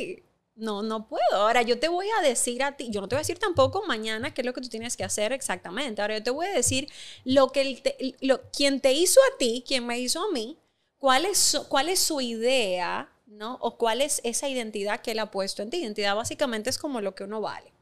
[0.57, 1.23] No, no puedo.
[1.35, 3.85] Ahora, yo te voy a decir a ti, yo no te voy a decir tampoco
[3.87, 6.01] mañana qué es lo que tú tienes que hacer exactamente.
[6.01, 6.89] Ahora, yo te voy a decir
[7.25, 10.57] lo que el te- lo, quien te hizo a ti, quien me hizo a mí,
[10.97, 13.59] cuál es, su- cuál es su idea, ¿no?
[13.61, 15.79] O cuál es esa identidad que él ha puesto en ti.
[15.79, 17.74] Identidad básicamente es como lo que uno vale.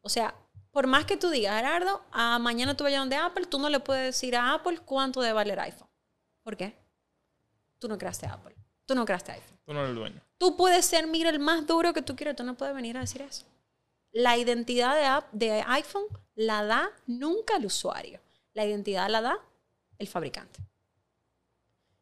[0.00, 0.34] O sea,
[0.70, 3.80] por más que tú digas, Gerardo, a mañana tú vayas donde Apple, tú no le
[3.80, 5.88] puedes decir a Apple cuánto debe valer iPhone.
[6.42, 6.76] ¿Por qué?
[7.78, 8.54] Tú no creaste Apple.
[8.86, 9.58] Tú no creaste iPhone.
[9.64, 10.20] Tú no eres el dueño.
[10.38, 13.00] Tú puedes ser, mira, el más duro que tú quieras, tú no puedes venir a
[13.00, 13.44] decir eso.
[14.12, 18.20] La identidad de, app- de iPhone la da nunca el usuario.
[18.54, 19.38] La identidad la da
[19.98, 20.60] el fabricante.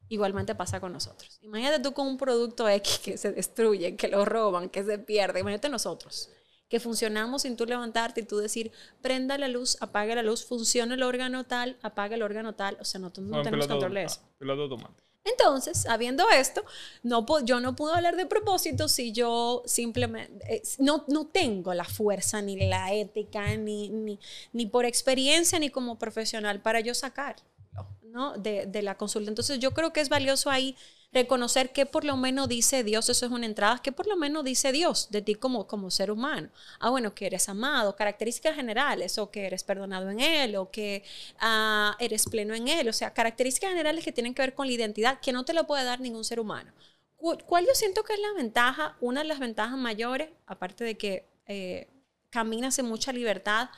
[0.08, 1.38] Igualmente pasa con nosotros.
[1.42, 5.40] Imagínate tú con un producto X que se destruye, que lo roban, que se pierde.
[5.40, 6.30] Imagínate nosotros,
[6.68, 10.94] que funcionamos sin tú levantarte y tú decir, prenda la luz, apague la luz, funciona
[10.94, 12.76] el órgano tal, apaga el órgano tal.
[12.80, 14.20] O sea, no, no en tenemos control de eso.
[14.20, 14.90] ah.
[15.26, 16.64] Entonces, sabiendo esto,
[17.02, 21.84] no, yo no puedo hablar de propósito si yo simplemente eh, no, no tengo la
[21.84, 24.20] fuerza, ni la ética, ni, ni,
[24.52, 26.94] ni por experiencia, ni como profesional para yo
[28.02, 28.34] ¿no?
[28.38, 29.30] de, de la consulta.
[29.30, 30.76] Entonces, yo creo que es valioso ahí
[31.12, 34.44] reconocer qué por lo menos dice Dios, eso es una entrada, qué por lo menos
[34.44, 36.50] dice Dios de ti como, como ser humano.
[36.80, 41.04] Ah, bueno, que eres amado, características generales, o que eres perdonado en Él, o que
[41.38, 44.72] ah, eres pleno en Él, o sea, características generales que tienen que ver con la
[44.72, 46.72] identidad que no te la puede dar ningún ser humano.
[47.16, 48.96] Cu- ¿Cuál yo siento que es la ventaja?
[49.00, 51.88] Una de las ventajas mayores, aparte de que eh,
[52.30, 53.70] caminas en mucha libertad,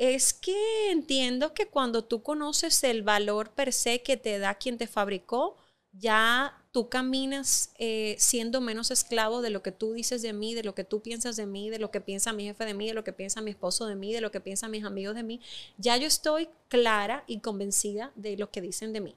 [0.00, 4.78] es que entiendo que cuando tú conoces el valor per se que te da quien
[4.78, 5.58] te fabricó,
[5.92, 10.64] ya tú caminas eh, siendo menos esclavo de lo que tú dices de mí, de
[10.64, 12.94] lo que tú piensas de mí, de lo que piensa mi jefe de mí, de
[12.94, 15.42] lo que piensa mi esposo de mí, de lo que piensan mis amigos de mí.
[15.76, 19.14] Ya yo estoy clara y convencida de lo que dicen de mí.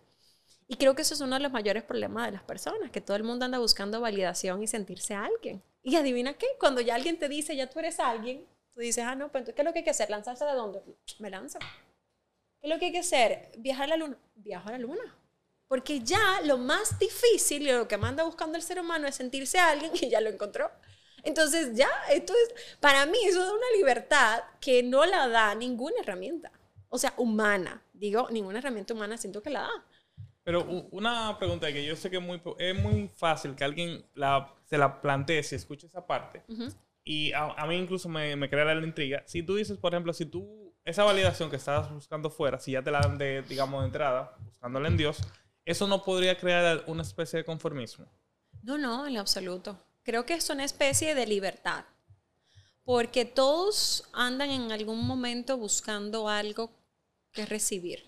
[0.68, 3.16] Y creo que eso es uno de los mayores problemas de las personas, que todo
[3.16, 5.64] el mundo anda buscando validación y sentirse alguien.
[5.82, 9.16] Y adivina qué, cuando ya alguien te dice, ya tú eres alguien, tú dices, ah,
[9.16, 10.10] no, pero entonces, ¿qué es lo que hay que hacer?
[10.10, 10.82] ¿Lanzarse de dónde?
[11.20, 11.60] Me lanzo.
[11.60, 13.52] ¿Qué es lo que hay que hacer?
[13.58, 14.18] ¿Viajar a la luna?
[14.36, 15.18] Viajo a la luna.
[15.68, 19.60] Porque ya lo más difícil y lo que manda buscando el ser humano es sentirse
[19.60, 20.72] alguien y ya lo encontró.
[21.24, 25.96] Entonces ya, esto es, para mí eso da una libertad que no la da ninguna
[26.02, 26.52] herramienta.
[26.90, 27.82] O sea, humana.
[27.94, 29.86] Digo, ninguna herramienta humana siento que la da.
[30.44, 34.54] Pero una pregunta que yo sé que es muy, es muy fácil que alguien la,
[34.66, 36.44] se la plantee si escucha esa parte.
[37.04, 39.24] Y a, mí incluso me, me crea la intriga.
[39.26, 42.82] Si tú dices, por ejemplo, si tú, esa validación que estabas buscando fuera, si ya
[42.82, 45.20] te la dan de, digamos, de entrada, buscándola en Dios,
[45.66, 48.06] ¿eso no podría crear una especie de conformismo?
[48.62, 49.78] No, no, en absoluto.
[50.04, 51.86] Creo que es una especie de libertad.
[52.86, 56.72] Porque todos andan en algún momento buscando algo
[57.32, 58.04] que recibir.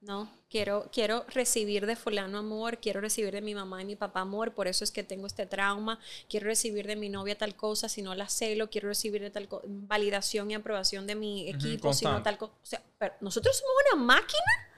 [0.00, 0.30] ¿No?
[0.52, 4.52] Quiero, quiero recibir de fulano amor, quiero recibir de mi mamá y mi papá amor,
[4.52, 8.02] por eso es que tengo este trauma, quiero recibir de mi novia tal cosa, si
[8.02, 12.22] no la celo, quiero recibir de tal validación y aprobación de mi equipo, si no
[12.22, 12.52] tal cosa.
[12.52, 14.72] O sea, pero nosotros somos una máquina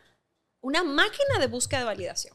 [0.65, 2.35] una máquina de búsqueda de validación.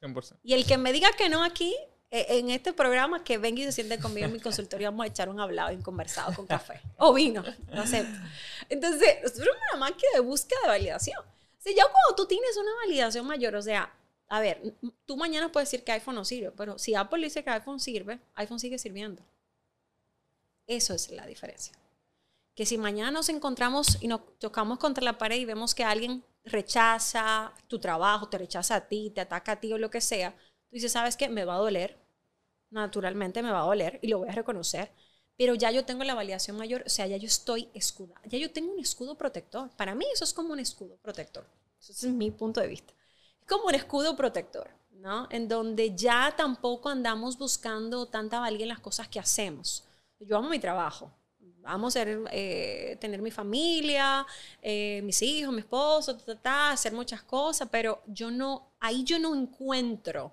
[0.00, 0.38] 100%.
[0.42, 1.76] Y el que me diga que no aquí,
[2.10, 5.08] eh, en este programa, que venga y se siente conmigo en mi consultorio, vamos a
[5.08, 6.80] echar un hablado y un conversado con café.
[6.96, 8.18] O vino, no acepto.
[8.70, 11.22] Entonces, nosotros somos una máquina de búsqueda de validación.
[11.68, 13.92] Sea, ya cuando tú tienes una validación mayor, o sea,
[14.28, 17.50] a ver, tú mañana puedes decir que iPhone no sirve, pero si Apple dice que
[17.50, 19.22] iPhone sirve, iPhone sigue sirviendo.
[20.66, 21.74] Eso es la diferencia.
[22.54, 26.24] Que si mañana nos encontramos y nos chocamos contra la pared y vemos que alguien
[26.44, 30.32] rechaza tu trabajo, te rechaza a ti, te ataca a ti o lo que sea,
[30.32, 31.28] tú dices, ¿sabes qué?
[31.28, 31.98] Me va a doler,
[32.70, 34.90] naturalmente me va a doler y lo voy a reconocer,
[35.36, 38.50] pero ya yo tengo la validación mayor, o sea, ya yo estoy escudada, ya yo
[38.50, 39.70] tengo un escudo protector.
[39.76, 41.46] Para mí eso es como un escudo protector.
[41.80, 42.92] Ese es mi punto de vista.
[43.40, 45.26] Es como un escudo protector, ¿no?
[45.30, 49.84] En donde ya tampoco andamos buscando tanta valía en las cosas que hacemos.
[50.20, 51.10] Yo amo mi trabajo,
[51.60, 54.26] vamos a eh, tener mi familia,
[54.62, 60.32] eh, mis hijos, mi esposo, hacer muchas cosas, pero yo no, ahí yo no encuentro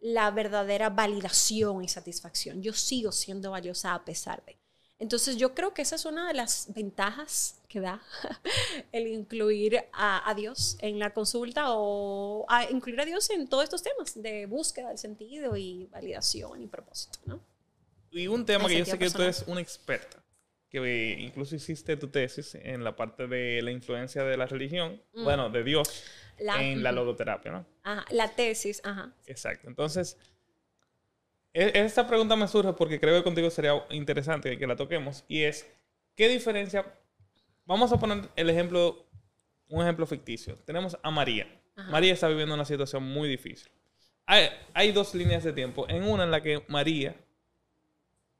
[0.00, 2.62] la verdadera validación y satisfacción.
[2.62, 4.58] Yo sigo siendo valiosa a pesar de.
[5.04, 8.00] Entonces yo creo que esa es una de las ventajas que da
[8.92, 13.64] el incluir a, a, Dios en la consulta o a incluir a Dios en todos
[13.64, 17.38] estos temas de búsqueda del sentido y validación y propósito, ¿no?
[18.10, 20.24] Y un tema que yo sé que tú eres una experta
[20.70, 25.22] que incluso hiciste tu tesis en la parte de la influencia de la religión, mm.
[25.22, 26.02] bueno, de Dios,
[26.38, 27.66] en la logoterapia, ¿no?
[27.82, 29.12] Ajá, la tesis, ajá.
[29.26, 29.68] Exacto.
[29.68, 30.16] Entonces,
[31.54, 35.66] esta pregunta me surge porque creo que contigo sería interesante que la toquemos, y es,
[36.16, 36.84] ¿qué diferencia?
[37.64, 39.06] Vamos a poner el ejemplo,
[39.68, 40.56] un ejemplo ficticio.
[40.66, 41.46] Tenemos a María.
[41.90, 43.70] María está viviendo una situación muy difícil.
[44.26, 45.86] Hay, hay dos líneas de tiempo.
[45.88, 47.14] En una en la que María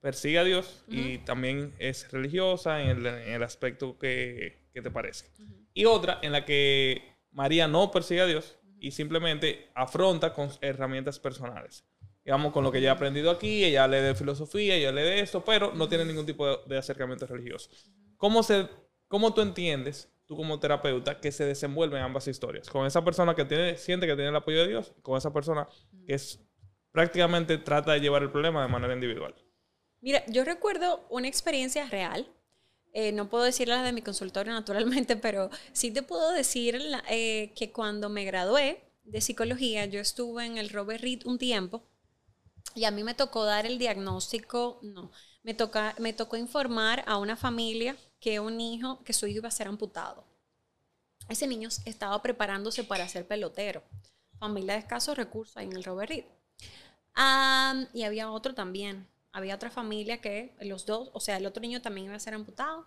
[0.05, 5.31] persigue a Dios y también es religiosa en el, aspecto que, te parece.
[5.73, 11.19] Y otra en la que María no persigue a Dios y simplemente afronta con herramientas
[11.19, 11.85] personales.
[12.25, 15.21] Digamos, con lo que ya ha aprendido aquí, ella lee de filosofía, ella lee de
[15.21, 17.71] esto, pero no tiene ningún tipo de, acercamiento religioso.
[18.17, 18.67] ¿Cómo, se,
[19.09, 22.71] ¿Cómo tú entiendes, tú como terapeuta, que se desenvuelven ambas historias?
[22.71, 25.69] Con esa persona que tiene, siente que tiene el apoyo de Dios, con esa persona
[26.07, 26.41] que es
[26.93, 29.35] prácticamente trata de llevar el problema de manera individual.
[30.01, 32.27] Mira, yo recuerdo una experiencia real.
[32.95, 37.53] Eh, no puedo decir la de mi consultorio naturalmente, pero sí te puedo decir eh,
[37.55, 41.83] que cuando me gradué de psicología, yo estuve en el Robert Reed un tiempo
[42.75, 45.11] y a mí me tocó dar el diagnóstico, no,
[45.43, 49.49] me, toca, me tocó informar a una familia que un hijo, que su hijo iba
[49.49, 50.25] a ser amputado.
[51.29, 53.83] Ese niño estaba preparándose para ser pelotero.
[54.39, 56.25] Familia de escasos recursos ahí en el Robert Reed.
[57.93, 61.81] y había otro también, había otra familia que los dos, o sea, el otro niño
[61.81, 62.87] también iba a ser amputado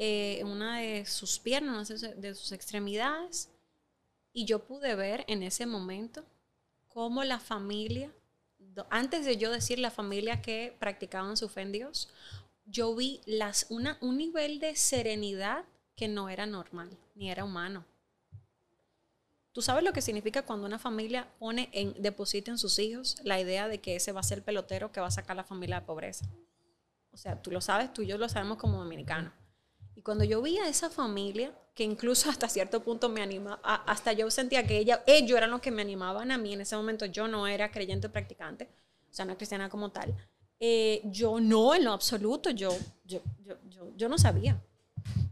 [0.00, 3.50] eh, una de sus piernas, de sus extremidades.
[4.32, 6.24] Y yo pude ver en ese momento
[6.86, 8.12] cómo la familia,
[8.90, 12.08] antes de yo decir la familia que practicaban su fe en Dios,
[12.66, 15.64] yo vi las, una, un nivel de serenidad
[15.96, 17.84] que no era normal, ni era humano.
[19.52, 23.40] ¿Tú sabes lo que significa cuando una familia pone en deposita en sus hijos la
[23.40, 25.44] idea de que ese va a ser el pelotero que va a sacar a la
[25.44, 26.26] familia de pobreza?
[27.10, 29.32] O sea, tú lo sabes, tú y yo lo sabemos como dominicanos.
[29.96, 34.12] Y cuando yo vi a esa familia que incluso hasta cierto punto me anima, hasta
[34.12, 36.52] yo sentía que ella, ellos eran los que me animaban a mí.
[36.52, 38.68] En ese momento yo no era creyente practicante,
[39.08, 40.12] o sea, no cristiana como tal.
[40.58, 43.56] Eh, yo no, en lo absoluto, yo, yo, yo,
[43.96, 44.60] yo, no sabía.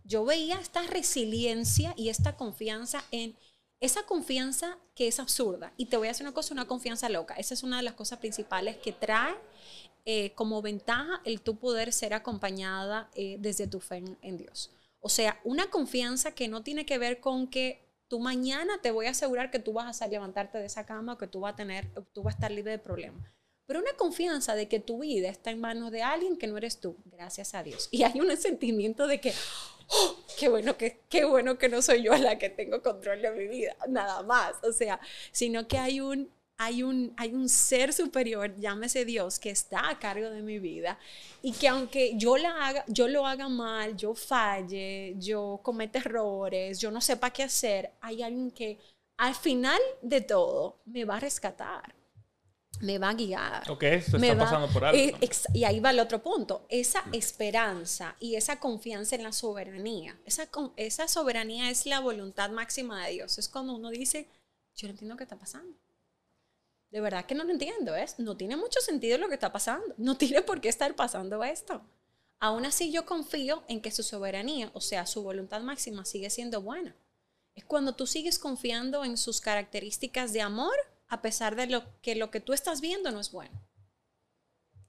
[0.04, 3.34] Yo veía esta resiliencia y esta confianza en
[3.80, 5.72] esa confianza que es absurda.
[5.76, 7.34] Y te voy a hacer una cosa, una confianza loca.
[7.34, 9.34] Esa es una de las cosas principales que trae
[10.04, 14.70] eh, como ventaja el tu poder ser acompañada eh, desde tu fe en, Dios.
[15.06, 19.06] O sea, una confianza que no tiene que ver con que tú mañana te voy
[19.06, 21.88] a asegurar que tú vas a levantarte de esa cama, que tú vas a tener,
[22.12, 23.22] tú vas a estar libre de problemas.
[23.66, 26.80] Pero una confianza de que tu vida está en manos de alguien que no eres
[26.80, 27.88] tú, gracias a Dios.
[27.92, 29.32] Y hay un sentimiento de que,
[29.86, 33.30] oh, qué bueno que, qué bueno que no soy yo la que tengo control de
[33.30, 34.56] mi vida, nada más.
[34.64, 34.98] O sea,
[35.30, 39.98] sino que hay un, hay un, hay un ser superior, llámese Dios, que está a
[39.98, 40.98] cargo de mi vida
[41.42, 46.80] y que aunque yo, la haga, yo lo haga mal, yo falle, yo cometa errores,
[46.80, 48.78] yo no sepa qué hacer, hay alguien que
[49.18, 51.94] al final de todo me va a rescatar
[52.80, 53.70] me va a guiar.
[53.70, 55.18] Ok, eso está pasando por algo.
[55.54, 56.66] y ahí va el otro punto.
[56.68, 60.18] Esa esperanza y esa confianza en la soberanía.
[60.24, 63.38] Esa, esa soberanía es la voluntad máxima de Dios.
[63.38, 64.28] Es cuando uno dice,
[64.74, 65.76] yo no entiendo qué está pasando.
[66.96, 67.94] De verdad que no lo entiendo.
[67.94, 69.94] Es, no tiene mucho sentido lo que está pasando.
[69.98, 71.82] No tiene por qué estar pasando esto.
[72.40, 76.62] Aún así yo confío en que su soberanía, o sea, su voluntad máxima sigue siendo
[76.62, 76.96] buena.
[77.54, 80.74] Es cuando tú sigues confiando en sus características de amor
[81.06, 83.60] a pesar de lo que lo que tú estás viendo no es bueno.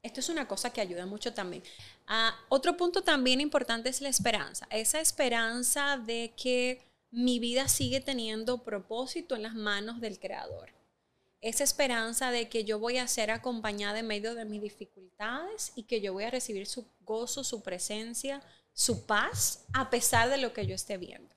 [0.02, 1.62] Esto es una cosa que ayuda mucho también.
[2.08, 4.66] Ah, otro punto también importante es la esperanza.
[4.72, 10.77] Esa esperanza de que mi vida sigue teniendo propósito en las manos del Creador.
[11.42, 15.84] Esa esperanza de que yo voy a ser acompañada en medio de mis dificultades y
[15.84, 18.42] que yo voy a recibir su gozo, su presencia,
[18.74, 21.36] su paz, a pesar de lo que yo esté viendo.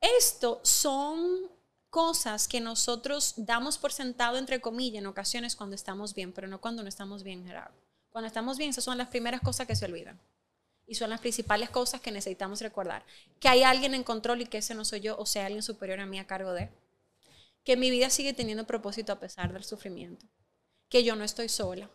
[0.00, 1.50] Esto son
[1.90, 6.60] cosas que nosotros damos por sentado, entre comillas, en ocasiones cuando estamos bien, pero no
[6.60, 7.74] cuando no estamos bien, Gerardo.
[8.10, 10.18] Cuando estamos bien, esas son las primeras cosas que se olvidan.
[10.86, 13.04] Y son las principales cosas que necesitamos recordar.
[13.38, 16.00] Que hay alguien en control y que ese no soy yo, o sea, alguien superior
[16.00, 16.70] a mí a cargo de.
[17.64, 20.26] Que mi vida sigue teniendo propósito a pesar del sufrimiento.
[20.88, 21.90] Que yo no estoy sola.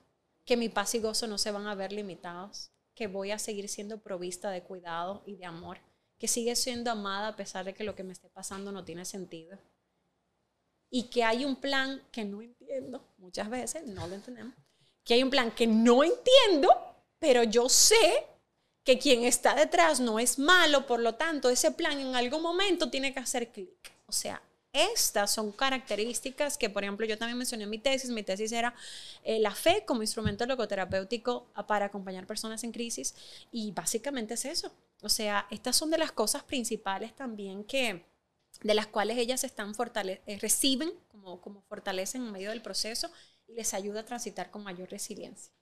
[0.45, 2.71] Que mi paz y gozo no se van a ver limitados.
[2.93, 5.79] Que voy a seguir siendo provista de cuidado y de amor.
[6.17, 9.05] Que sigue siendo amada a pesar de que lo que me esté pasando no tiene
[9.05, 9.57] sentido
[10.89, 14.53] y que hay un plan que no entiendo, muchas veces no lo entendemos,
[15.03, 16.69] que hay un plan que no entiendo,
[17.19, 18.25] pero yo sé
[18.81, 22.89] que quien está detrás no es malo, por lo tanto, ese plan en algún momento
[22.89, 23.91] tiene que hacer clic.
[24.05, 24.41] O sea,
[24.75, 28.09] estas son características que, por ejemplo, yo también mencioné en mi tesis.
[28.09, 28.75] Mi tesis era
[29.23, 33.15] eh, la fe como instrumento logoterapéutico para acompañar personas en crisis.
[33.51, 34.71] Y básicamente es eso.
[35.01, 38.05] O sea, estas son de las cosas principales también que,
[38.61, 43.09] de las cuales ellas están eh, reciben como, como fortalecen en medio del proceso
[43.47, 45.53] y les ayuda a transitar con mayor resiliencia.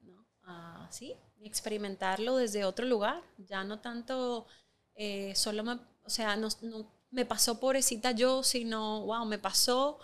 [0.00, 0.26] ¿no?
[0.42, 4.46] Ah, y experimentarlo desde otro lugar, ya no tanto
[4.94, 9.98] eh, solo me, o sea, no, no, me pasó pobrecita yo, sino, wow, me pasó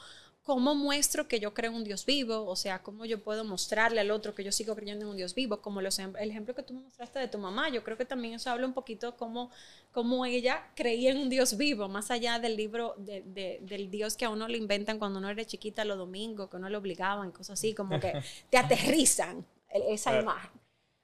[0.46, 2.46] ¿cómo muestro que yo creo en un Dios vivo?
[2.46, 5.34] O sea, ¿cómo yo puedo mostrarle al otro que yo sigo creyendo en un Dios
[5.34, 5.60] vivo?
[5.60, 5.86] Como el
[6.30, 8.72] ejemplo que tú me mostraste de tu mamá, yo creo que también eso habla un
[8.72, 9.50] poquito cómo,
[9.90, 14.30] cómo ella creía en un Dios vivo, más allá del libro, del Dios que a
[14.30, 17.74] uno le inventan cuando uno era chiquita los domingos, que uno le obligaban, cosas así,
[17.74, 18.12] como que
[18.50, 20.52] te aterrizan esa imagen.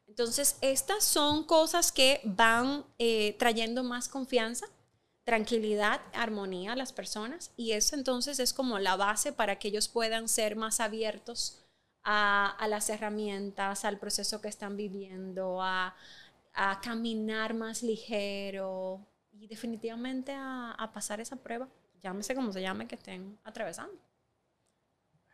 [0.07, 4.67] Entonces, estas son cosas que van eh, trayendo más confianza
[5.25, 9.89] tranquilidad, armonía a las personas y eso entonces es como la base para que ellos
[9.89, 11.65] puedan ser más abiertos
[12.05, 15.95] a, las herramientas, al proceso que están viviendo, a,
[16.83, 21.67] caminar más ligero y definitivamente a, a pasar esa prueba,
[22.03, 23.99] llámese como se llame, que estén atravesando.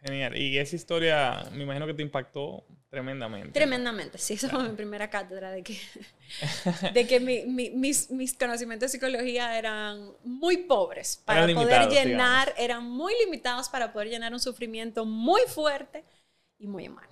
[0.01, 0.37] Genial.
[0.37, 3.53] Y esa historia, me imagino que te impactó tremendamente.
[3.53, 4.35] Tremendamente, sí.
[4.35, 5.79] Esa fue mi primera cátedra de que,
[6.95, 13.15] de que mis, mis, conocimientos de psicología eran muy pobres para poder llenar, eran muy
[13.25, 16.05] limitados para poder llenar un sufrimiento muy fuerte
[16.59, 17.09] y muy humano.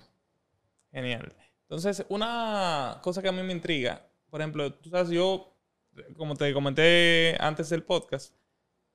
[0.91, 1.33] Genial.
[1.63, 5.53] Entonces, una cosa que a mí me intriga, por ejemplo, tú sabes, yo,
[6.15, 8.33] como te comenté antes del podcast,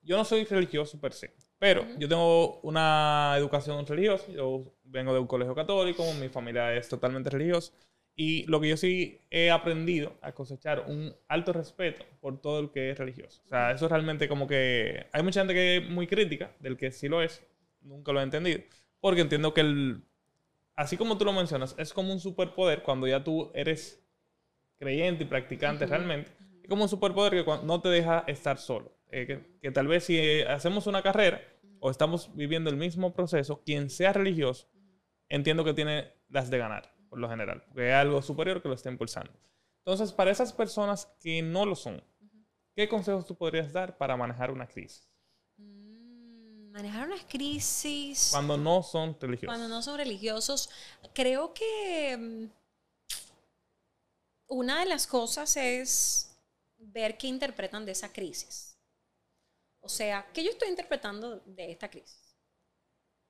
[0.02, 1.34] yo no soy religioso per se.
[1.59, 6.88] Pero yo tengo una educación religiosa, yo vengo de un colegio católico, mi familia es
[6.88, 7.72] totalmente religiosa.
[8.14, 12.70] Y lo que yo sí he aprendido a cosechar un alto respeto por todo el
[12.70, 13.40] que es religioso.
[13.47, 15.07] O sea, eso es realmente como que...
[15.12, 17.43] Hay mucha gente que es muy crítica del que sí lo es.
[17.80, 18.61] Nunca lo he entendido.
[19.01, 20.03] Porque entiendo que el...
[20.76, 24.05] Así como tú lo mencionas, es como un superpoder cuando ya tú eres
[24.78, 26.30] creyente y practicante realmente.
[26.62, 30.05] Es como un superpoder que no te deja estar solo Eh, que, que tal vez
[30.05, 31.40] si hacemos una carrera
[31.80, 34.68] o estamos viviendo el mismo proceso, quien sea religioso,
[35.33, 38.74] entiendo que tiene las de ganar, por lo general, porque hay algo superior que lo
[38.74, 39.33] está impulsando.
[39.78, 42.05] Entonces, para esas personas que no lo son,
[42.76, 45.09] ¿qué consejos tú podrías dar para manejar una crisis?
[45.57, 48.28] Mm, Manejar unas crisis.
[48.30, 49.57] Cuando no son religiosos.
[49.57, 50.70] Cuando no son religiosos,
[51.14, 52.45] creo que mm,
[54.49, 56.37] una de las cosas es
[56.76, 58.78] ver qué interpretan de esa crisis.
[59.80, 62.21] O sea, ¿qué yo estoy interpretando de esta crisis?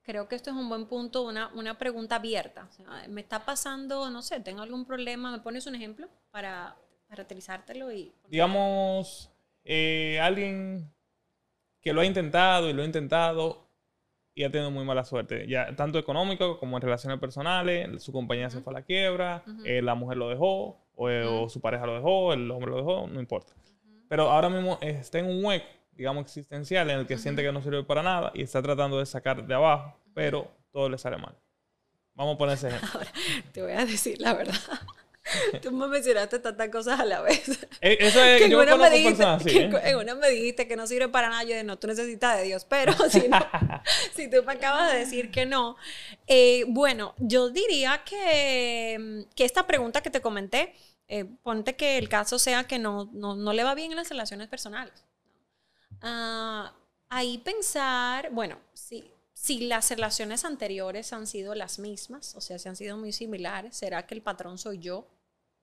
[0.02, 2.68] Creo que esto es un buen punto, una, una pregunta abierta.
[2.68, 6.76] O sea, me está pasando, no sé, tengo algún problema, ¿me pones un ejemplo para,
[7.08, 8.12] para utilizártelo y...
[8.28, 9.30] Digamos,
[9.64, 10.92] eh, alguien
[11.80, 13.68] que lo ha intentado y lo ha intentado
[14.34, 18.48] y ha tenido muy mala suerte, ya tanto económico como en relaciones personales, su compañía
[18.48, 21.84] se fue a la quiebra, eh, la mujer lo dejó, o, eh, o su pareja
[21.84, 23.52] lo dejó, el hombre lo dejó, no importa.
[24.08, 27.62] Pero ahora mismo está en un hueco, digamos, existencial, en el que siente que no
[27.62, 31.34] sirve para nada y está tratando de sacar de abajo, pero todo le sale mal.
[32.14, 33.00] Vamos a poner ese ejemplo.
[33.52, 34.54] Te voy a decir la verdad.
[35.62, 37.42] Tú me mencionaste tantas cosas a la vez.
[37.80, 39.90] Eh, Eso es, que en yo una, me dijiste, personas así, que ¿eh?
[39.90, 41.42] en una me dijiste que no sirve para nada.
[41.42, 42.64] Yo dije, no, tú necesitas de Dios.
[42.64, 43.38] Pero si, no,
[44.14, 45.76] si tú me acabas de decir que no.
[46.28, 50.74] eh, bueno, yo diría que, mm, que esta pregunta que te comenté,
[51.08, 54.08] eh, ponte que el caso sea que no, no, no le va bien en las
[54.10, 55.04] relaciones personales.
[56.02, 56.72] Ah,
[57.08, 62.68] ahí pensar, bueno, si, si las relaciones anteriores han sido las mismas, o sea, si
[62.68, 64.98] han sido muy similares, ¿será que el patrón soy yo?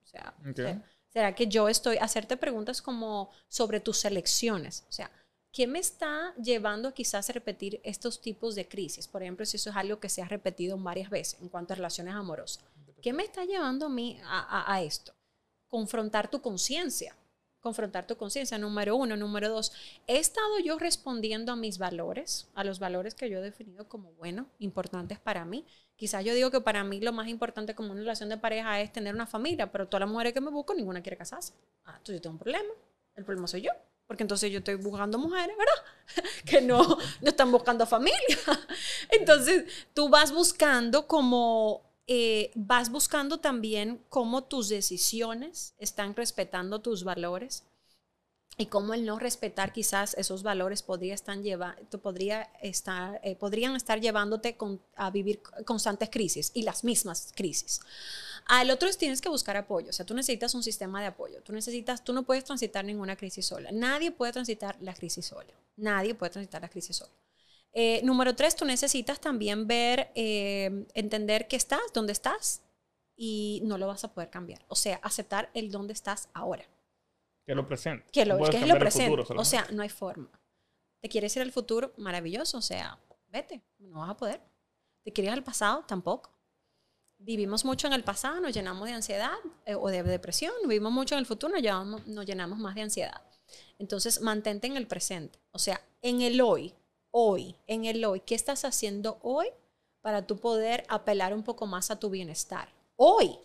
[0.04, 0.56] O sea, Ok.
[0.56, 4.86] ¿será- ¿será que yo estoy, hacerte preguntas como sobre tus elecciones?
[4.90, 5.12] O sea,
[5.52, 9.08] ¿qué me está llevando quizás a repetir estos tipos de crisis?
[9.08, 11.76] Por ejemplo, si eso es algo que se ha repetido varias veces en cuanto a
[11.76, 12.64] relaciones amorosas.
[13.02, 15.14] ¿Qué me está llevando a mí a, a- a esto?
[15.68, 17.16] Confrontar tu conciencia.
[17.62, 19.18] Confrontar tu conciencia, número uno.
[19.18, 19.72] Número dos,
[20.08, 24.12] ¿he estado yo respondiendo a mis valores, a los valores que yo he definido como
[24.14, 25.66] buenos, importantes para mí?
[25.96, 28.94] Quizás yo digo que para mí lo más importante como una relación de pareja es
[28.94, 31.54] tener una familia, pero todas las mujeres que me busco, ninguna quiere casarse.
[31.86, 32.74] Ah, entonces yo tengo un problema.
[33.16, 33.72] El problema soy yo.
[34.10, 36.26] Porque entonces yo estoy buscando mujeres, ¿verdad?
[36.46, 36.82] que no,
[37.22, 38.18] no están buscando familia.
[39.12, 47.04] Entonces tú vas buscando como, eh, vas buscando también cómo tus decisiones están respetando tus
[47.04, 47.66] valores
[48.58, 53.76] y cómo el no respetar quizás esos valores podría estar lleva, podría estar, eh, podrían
[53.76, 54.58] estar llevándote
[54.96, 57.80] a vivir constantes crisis y las mismas crisis.
[58.48, 61.44] Al otro es tienes que buscar apoyo, o sea, tú necesitas un sistema de apoyo,
[61.44, 65.54] tú necesitas, tú no puedes transitar ninguna crisis sola, nadie puede transitar la crisis sola,
[65.78, 67.12] nadie puede transitar la crisis sola.
[67.74, 72.64] Eh, número tres, tú necesitas también ver, eh, entender que estás, dónde estás
[73.16, 76.64] y no lo vas a poder cambiar, o sea, aceptar el dónde estás ahora
[77.46, 78.06] Que lo presente.
[78.12, 79.16] que, lo, que es lo presente.
[79.16, 80.30] futuro o sea, no hay forma.
[81.02, 81.94] ¿Te quieres ir al futuro?
[81.98, 82.58] Maravilloso.
[82.58, 83.00] O sea,
[83.30, 83.62] vete.
[83.78, 84.42] No vas a poder.
[85.04, 85.86] ¿Te quieres ir al pasado?
[85.88, 86.32] Tampoco.
[87.18, 90.54] Vivimos mucho en el pasado, nos llenamos de ansiedad eh, o de depresión.
[90.64, 93.22] Vivimos mucho en el futuro, nos llenamos, nos llenamos más de ansiedad.
[93.78, 95.40] Entonces, mantente en el presente.
[95.52, 96.74] O sea, en el hoy,
[97.12, 98.22] hoy, en el hoy.
[98.22, 99.48] ¿Qué estás haciendo hoy
[100.02, 102.70] para tú poder apelar un poco más a tu bienestar?
[102.96, 103.38] Hoy.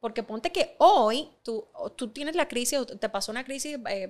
[0.00, 1.64] Porque ponte que hoy tú,
[1.96, 4.06] tú tienes la crisis, te pasó una crisis eh,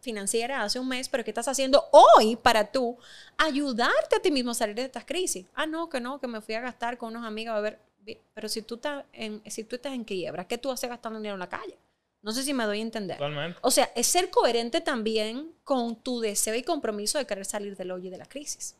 [0.00, 2.98] financiera hace un mes, pero ¿qué estás haciendo hoy para tú
[3.36, 5.46] ayudarte a ti mismo a salir de estas crisis?
[5.54, 7.78] Ah, no, que no, que me fui a gastar con unos amigos a ver.
[8.34, 11.34] Pero si tú, estás en, si tú estás en quiebra, ¿qué tú haces gastando dinero
[11.34, 11.78] en la calle?
[12.22, 13.16] No sé si me doy a entender.
[13.16, 13.58] Totalmente.
[13.62, 17.90] O sea, es ser coherente también con tu deseo y compromiso de querer salir del
[17.92, 18.74] hoyo y de la crisis.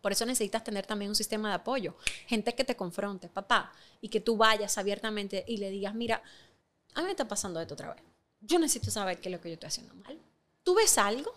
[0.00, 1.94] Por eso necesitas tener también un sistema de apoyo,
[2.26, 6.22] gente que te confronte, papá, y que tú vayas abiertamente y le digas, mira,
[6.94, 8.02] a mí me está pasando esto otra vez.
[8.40, 10.18] Yo necesito saber qué es lo que yo estoy haciendo mal.
[10.64, 11.32] ¿Tú ves algo?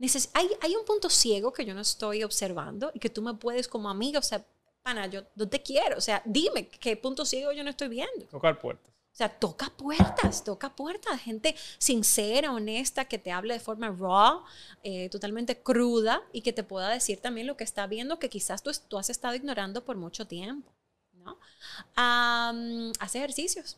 [0.00, 3.34] Neces- hay, hay un punto ciego que yo no estoy observando y que tú me
[3.34, 4.44] puedes como amiga, o sea,
[4.82, 8.26] pana, yo no te quiero, o sea, dime qué punto ciego yo no estoy viendo.
[8.26, 8.92] Tocar puertas.
[9.14, 11.20] O sea, toca puertas, toca puertas.
[11.20, 14.42] Gente sincera, honesta, que te hable de forma raw,
[14.82, 18.64] eh, totalmente cruda y que te pueda decir también lo que está viendo que quizás
[18.64, 20.72] tú, tú has estado ignorando por mucho tiempo.
[21.12, 21.38] ¿no?
[21.94, 23.76] Am, haz ejercicios.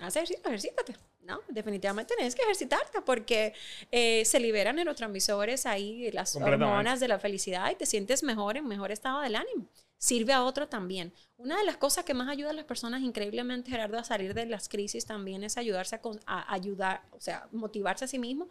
[0.00, 0.96] Haz ejercicio, ejercítate.
[1.20, 1.42] ¿no?
[1.48, 3.52] Definitivamente tienes que ejercitarte porque
[3.92, 8.66] eh, se liberan neurotransmisores ahí, las hormonas de la felicidad y te sientes mejor, en
[8.66, 9.68] mejor estado del ánimo.
[9.98, 11.12] Sirve a otro también.
[11.36, 14.46] Una de las cosas que más ayuda a las personas increíblemente, Gerardo, a salir de
[14.46, 18.48] las crisis también es ayudarse a, a ayudar, o sea, motivarse a sí mismo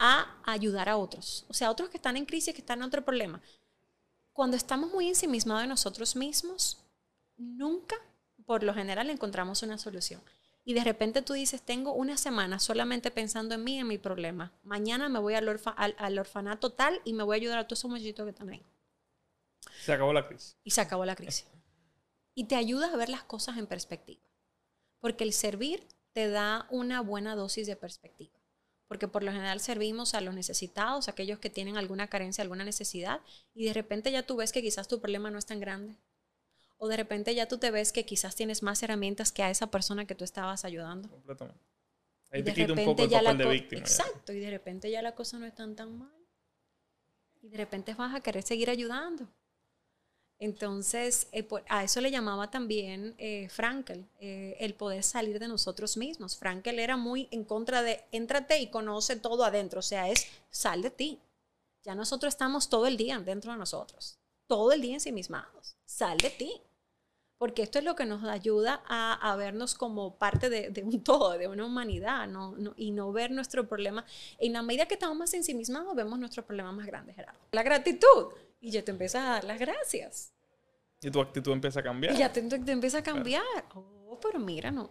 [0.00, 1.44] a ayudar a otros.
[1.48, 3.40] O sea, otros que están en crisis, que están en otro problema.
[4.32, 6.78] Cuando estamos muy ensimismados de nosotros mismos,
[7.36, 7.96] nunca,
[8.46, 10.22] por lo general, encontramos una solución.
[10.64, 14.52] Y de repente tú dices, tengo una semana solamente pensando en mí, en mi problema.
[14.62, 17.90] Mañana me voy al, al orfanato tal y me voy a ayudar a todos esos
[17.90, 18.62] muchachitos que están ahí.
[19.80, 20.56] Se acabó la crisis.
[20.64, 21.46] Y se acabó la crisis.
[22.34, 24.22] Y te ayuda a ver las cosas en perspectiva.
[25.00, 28.38] Porque el servir te da una buena dosis de perspectiva.
[28.88, 32.64] Porque por lo general servimos a los necesitados, a aquellos que tienen alguna carencia, alguna
[32.64, 33.20] necesidad,
[33.54, 35.96] y de repente ya tú ves que quizás tu problema no es tan grande.
[36.76, 39.70] O de repente ya tú te ves que quizás tienes más herramientas que a esa
[39.70, 41.08] persona que tú estabas ayudando.
[41.08, 41.62] Completamente.
[42.32, 43.80] Ahí te quita un poco el papel de víctima.
[43.80, 46.14] Exacto, y de repente ya la cosa no es tan tan mal.
[47.42, 49.28] Y de repente vas a querer seguir ayudando.
[50.40, 55.98] Entonces, eh, a eso le llamaba también eh, Frankel, eh, el poder salir de nosotros
[55.98, 56.38] mismos.
[56.38, 60.80] Frankel era muy en contra de, éntrate y conoce todo adentro, o sea, es sal
[60.80, 61.18] de ti.
[61.82, 66.30] Ya nosotros estamos todo el día dentro de nosotros, todo el día ensimismados, sal de
[66.30, 66.62] ti.
[67.36, 71.48] Porque esto es lo que nos ayuda a, vernos como parte de, un todo, de
[71.48, 72.28] una humanidad,
[72.76, 74.04] y no ver nuestro problema.
[74.38, 77.40] En la medida que estamos más ensimismados, vemos nuestros problemas más grandes, Gerardo.
[77.52, 80.32] La gratitud y ya te empiezas a dar las gracias.
[81.00, 82.14] Y tu actitud empieza a cambiar.
[82.14, 83.42] Y ya te, te empieza a cambiar.
[83.74, 84.90] Oh, pero mira, no.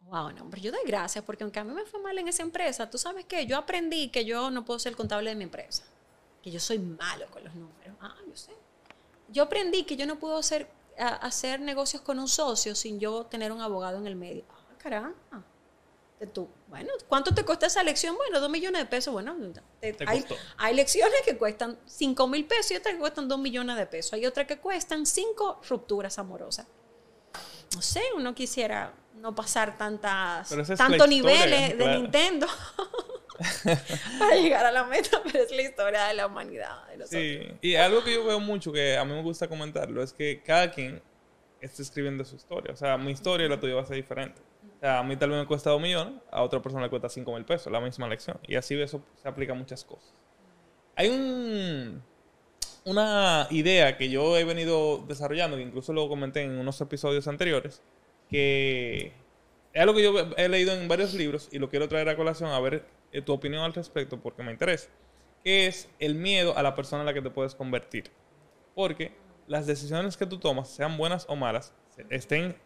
[0.00, 2.42] Wow, no, pero yo doy gracias porque aunque a mí me fue mal en esa
[2.42, 5.84] empresa, tú sabes que yo aprendí que yo no puedo ser contable de mi empresa.
[6.42, 7.94] Que yo soy malo con los números.
[8.00, 8.52] Ah, yo sé.
[9.28, 13.52] Yo aprendí que yo no puedo hacer, hacer negocios con un socio sin yo tener
[13.52, 14.44] un abogado en el medio.
[14.48, 15.44] Ah, caramba
[16.26, 18.16] tú, bueno, ¿cuánto te cuesta esa lección?
[18.16, 19.12] Bueno, dos millones de pesos.
[19.12, 19.34] Bueno,
[20.06, 20.24] hay,
[20.58, 24.12] hay, lecciones que cuestan cinco mil pesos y otras que cuestan dos millones de pesos.
[24.12, 26.66] Hay otras que cuestan cinco rupturas amorosas.
[27.74, 32.46] No sé, uno quisiera no pasar tantas, tantos niveles de Nintendo
[34.18, 36.84] para llegar a la meta, pero es la historia de la humanidad.
[37.06, 40.42] sí, y algo que yo veo mucho, que a mí me gusta comentarlo, es que
[40.42, 41.02] cada quien
[41.60, 42.72] está escribiendo su historia.
[42.72, 44.40] O sea, mi historia y la tuya va a ser diferente
[44.82, 47.44] a mí tal vez me cuesta dos millones, a otra persona le cuesta cinco mil
[47.44, 48.38] pesos, la misma lección.
[48.46, 50.12] Y así eso se aplica a muchas cosas.
[50.94, 52.02] Hay un,
[52.84, 57.82] una idea que yo he venido desarrollando, que incluso lo comenté en unos episodios anteriores,
[58.28, 59.12] que
[59.72, 62.50] es algo que yo he leído en varios libros y lo quiero traer a colación
[62.50, 64.88] a ver eh, tu opinión al respecto porque me interesa,
[65.44, 68.10] que es el miedo a la persona en la que te puedes convertir.
[68.74, 69.12] Porque
[69.46, 71.74] las decisiones que tú tomas, sean buenas o malas,
[72.10, 72.56] estén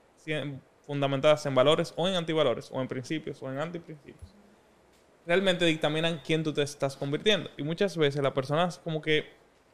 [0.93, 4.35] fundamentadas en valores o en antivalores, o en principios o en antiprincipios,
[5.27, 7.49] realmente dictaminan quién tú te estás convirtiendo.
[7.57, 9.25] Y muchas veces las personas como que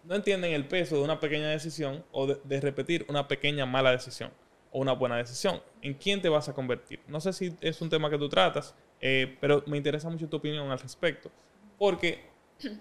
[0.05, 4.31] no entienden el peso de una pequeña decisión o de, repetir una pequeña mala decisión
[4.71, 5.61] o una buena decisión.
[5.83, 7.01] ¿En quién te vas a convertir?
[7.09, 10.37] No sé si es un tema que tú tratas, eh, pero me interesa mucho tu
[10.37, 11.33] opinión al respecto.
[11.81, 12.29] Porque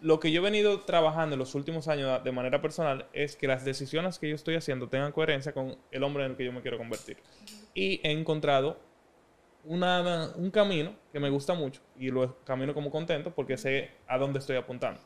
[0.04, 3.48] lo que yo he venido trabajando en los últimos años de manera personal es que
[3.48, 6.54] las decisiones que yo estoy haciendo tengan coherencia con el hombre en el que yo
[6.54, 7.18] me quiero convertir
[7.78, 8.80] y he encontrado
[9.64, 14.40] un camino que me gusta mucho y lo camino como contento porque sé a dónde
[14.40, 15.00] estoy apuntando.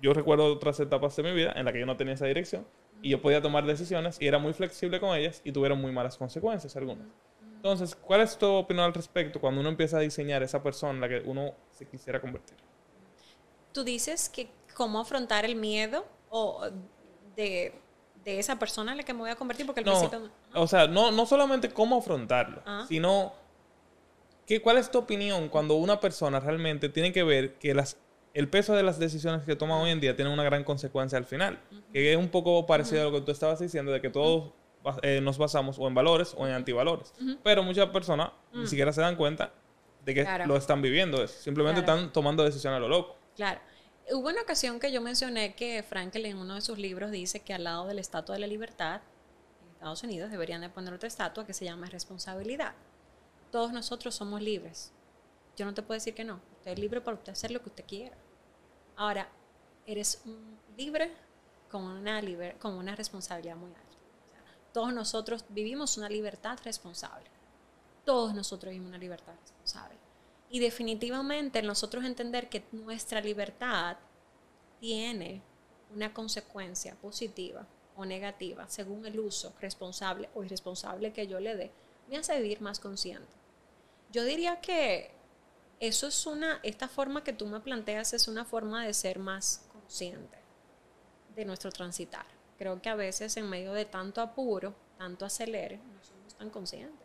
[0.00, 2.64] Yo recuerdo otras etapas de mi vida en las que yo no tenía esa dirección
[3.02, 6.16] y yo podía tomar decisiones y era muy flexible con ellas y tuvieron muy malas
[6.16, 7.08] consecuencias algunas.
[7.56, 11.00] Entonces, ¿cuál es tu opinión al respecto cuando uno empieza a diseñar esa persona en
[11.00, 12.56] la que uno se quisiera convertir?
[13.72, 16.64] Tú dices que cómo afrontar el miedo o
[17.34, 17.74] de
[18.24, 20.86] de esa persona en la que me voy a convertir porque el no, O sea,
[20.86, 22.84] no, no solamente cómo afrontarlo, ah.
[22.88, 23.34] sino
[24.46, 27.98] que, cuál es tu opinión cuando una persona realmente tiene que ver que las,
[28.32, 31.24] el peso de las decisiones que toma hoy en día tiene una gran consecuencia al
[31.24, 31.60] final.
[31.92, 34.52] Que es un poco parecido a lo que tú estabas diciendo, de que todos
[35.02, 37.12] eh, nos basamos o en valores o en antivalores.
[37.42, 39.52] Pero muchas personas ni siquiera se dan cuenta
[40.04, 41.26] de que lo están viviendo.
[41.26, 43.16] Simplemente están tomando decisiones a lo loco.
[43.36, 43.60] Claro.
[44.12, 47.54] Hubo una ocasión que yo mencioné que Frankel en uno de sus libros dice que
[47.54, 49.00] al lado de la Estatua de la Libertad,
[49.62, 52.74] en Estados Unidos deberían de poner otra estatua que se llama responsabilidad.
[53.50, 54.92] Todos nosotros somos libres.
[55.56, 56.40] Yo no te puedo decir que no.
[56.58, 58.16] Usted es libre para usted hacer lo que usted quiera.
[58.96, 59.28] Ahora,
[59.86, 60.22] eres
[60.76, 61.12] libre
[61.70, 62.20] con una,
[62.58, 63.96] con una responsabilidad muy alta.
[64.72, 67.30] todos nosotros vivimos una libertad responsable.
[68.04, 70.03] Todos nosotros vivimos una libertad responsable.
[70.54, 73.96] Y definitivamente nosotros entender que nuestra libertad
[74.78, 75.42] tiene
[75.92, 81.72] una consecuencia positiva o negativa según el uso responsable o irresponsable que yo le dé,
[82.08, 83.32] me hace vivir más consciente.
[84.12, 85.10] Yo diría que
[85.80, 89.66] eso es una, esta forma que tú me planteas es una forma de ser más
[89.72, 90.38] consciente
[91.34, 92.26] de nuestro transitar.
[92.58, 97.03] Creo que a veces en medio de tanto apuro, tanto acelere, no somos tan conscientes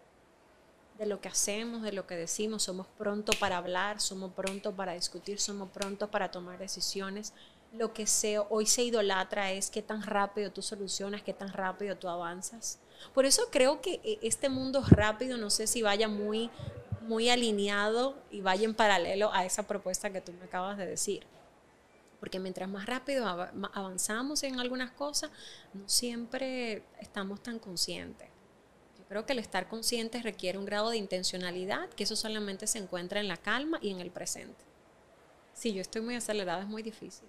[0.99, 4.93] de lo que hacemos, de lo que decimos, somos pronto para hablar, somos pronto para
[4.93, 7.33] discutir, somos pronto para tomar decisiones.
[7.71, 8.05] Lo que
[8.49, 12.79] hoy se idolatra es qué tan rápido tú solucionas, qué tan rápido tú avanzas.
[13.13, 16.51] Por eso creo que eh, este mundo rápido, no sé si vaya muy
[17.09, 21.25] muy alineado y vaya en paralelo a esa propuesta que tú me acabas de decir.
[22.19, 25.31] Porque mientras más rápido avanzamos en algunas cosas,
[25.73, 28.27] no siempre estamos tan conscientes.
[29.09, 33.19] Creo que el estar consciente requiere un grado de intencionalidad, que eso solamente se encuentra
[33.19, 34.63] en la calma y en el presente.
[35.53, 37.27] Si yo estoy muy acelerada es muy difícil.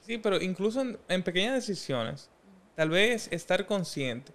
[0.00, 2.28] Sí, pero incluso en, pequeñas decisiones,
[2.74, 4.32] tal vez estar consciente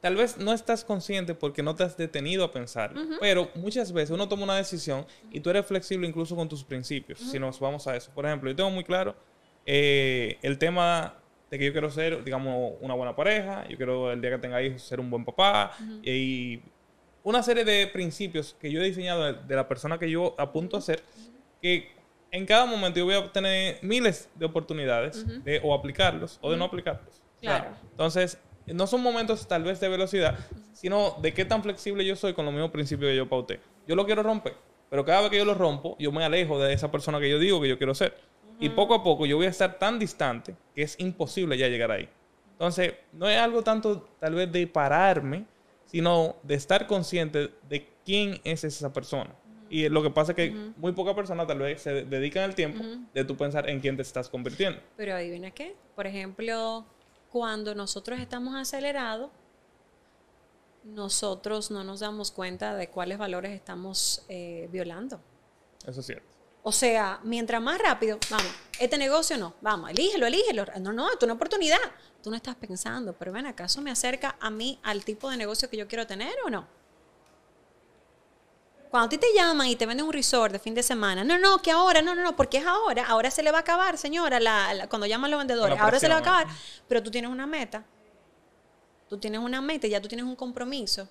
[0.00, 4.10] tal vez no estás consciente porque no te has detenido a pensar, pero muchas veces
[4.10, 7.86] uno toma una decisión y tú eres flexible incluso con tus principios, si nos vamos
[7.86, 8.10] a eso.
[8.14, 9.16] Por ejemplo, yo tengo muy claro
[9.64, 11.14] eh, el tema
[11.54, 14.60] de que yo quiero ser, digamos, una buena pareja, yo quiero el día que tenga
[14.60, 15.70] hijos ser un buen papá
[16.02, 16.60] y
[17.22, 20.80] una serie de principios que yo he diseñado de, la persona que yo apunto a
[20.80, 21.00] ser,
[21.62, 21.92] que
[22.32, 26.56] en cada momento yo voy a tener miles de oportunidades de o aplicarlos o de
[26.56, 27.22] no aplicarlos.
[27.40, 27.76] Claro.
[27.88, 28.36] Entonces,
[28.66, 30.36] no son momentos tal vez de velocidad,
[30.72, 33.60] sino de qué tan flexible yo soy con los mismos principios que yo pauté.
[33.86, 34.56] Yo lo quiero romper,
[34.90, 37.38] pero cada vez que yo lo rompo, yo me alejo de esa persona que yo
[37.38, 38.16] digo que yo quiero ser.
[38.60, 41.90] Y poco a poco yo voy a estar tan distante que es imposible ya llegar
[41.90, 42.08] ahí.
[42.52, 45.44] Entonces, no es algo tanto tal vez de pararme,
[45.86, 49.34] sino de estar consciente de quién es esa persona.
[49.68, 52.84] Y lo que pasa es que muy pocas personas tal vez se dedican el tiempo
[53.12, 54.80] de tú pensar en quién te estás convirtiendo.
[54.96, 55.74] Pero ahí viene qué.
[55.96, 56.84] Por ejemplo,
[57.30, 59.30] cuando nosotros estamos acelerados,
[60.84, 65.18] nosotros no nos damos cuenta de cuáles valores estamos eh, violando.
[65.86, 66.33] Eso es cierto.
[66.66, 68.50] O sea, mientras más rápido, vamos,
[68.80, 70.64] este negocio no, vamos, elígelo, elígelo.
[70.80, 71.78] No, no, esto es una oportunidad.
[72.22, 75.68] Tú no estás pensando, pero ven, ¿acaso me acerca a mí al tipo de negocio
[75.68, 76.66] que yo quiero tener o no?
[78.90, 81.36] Cuando a ti te llaman y te venden un resort de fin de semana, no,
[81.36, 83.98] no, que ahora, no, no, no, porque es ahora, ahora se le va a acabar,
[83.98, 86.46] señora, la, cuando llaman los vendedores, ahora se le va a acabar,
[86.88, 87.84] pero tú tienes una meta,
[89.06, 91.06] tú tienes una meta, ya tú tienes un compromiso,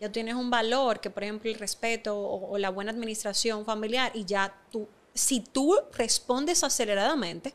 [0.00, 4.12] ya tienes un valor, que por ejemplo el respeto o, o la buena administración familiar,
[4.14, 7.54] y ya tú, si tú respondes aceleradamente,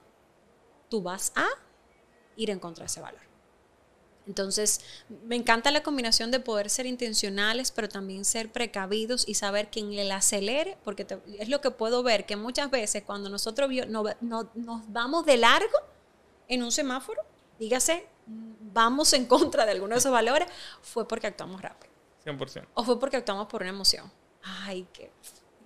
[0.89, 1.47] tú vas a
[2.35, 3.21] ir en contra de ese valor.
[4.25, 4.79] Entonces,
[5.25, 9.93] me encanta la combinación de poder ser intencionales, pero también ser precavidos y saber quién
[9.93, 11.05] le acelere, porque
[11.39, 15.77] es lo que puedo ver, que muchas veces cuando nosotros no, nos vamos de largo
[16.47, 17.21] en un semáforo,
[17.59, 18.07] dígase,
[18.73, 20.47] vamos en contra de alguno de esos valores,
[20.81, 21.92] fue porque actuamos rápido.
[22.25, 22.67] 100%.
[22.73, 24.11] O fue porque actuamos por una emoción.
[24.41, 25.11] Ay, que,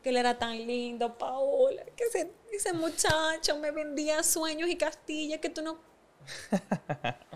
[0.01, 5.39] que él era tan lindo, Paola, que ese, ese muchacho me vendía sueños y castillas
[5.39, 5.79] que tú no...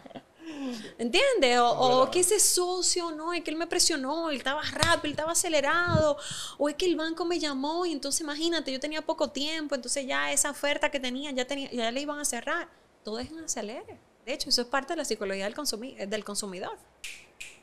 [0.97, 1.59] ¿Entiendes?
[1.61, 5.32] O, que ese socio, no, es que él me presionó, él estaba rápido, él estaba
[5.32, 6.17] acelerado,
[6.57, 10.05] o es que el banco me llamó y entonces imagínate, yo tenía poco tiempo, entonces
[10.05, 12.69] ya esa oferta que tenía, ya, tenía, ya le iban a cerrar.
[13.03, 13.99] Todo es un acelere.
[14.26, 16.78] De hecho, eso es parte de la psicología del, del consumidor.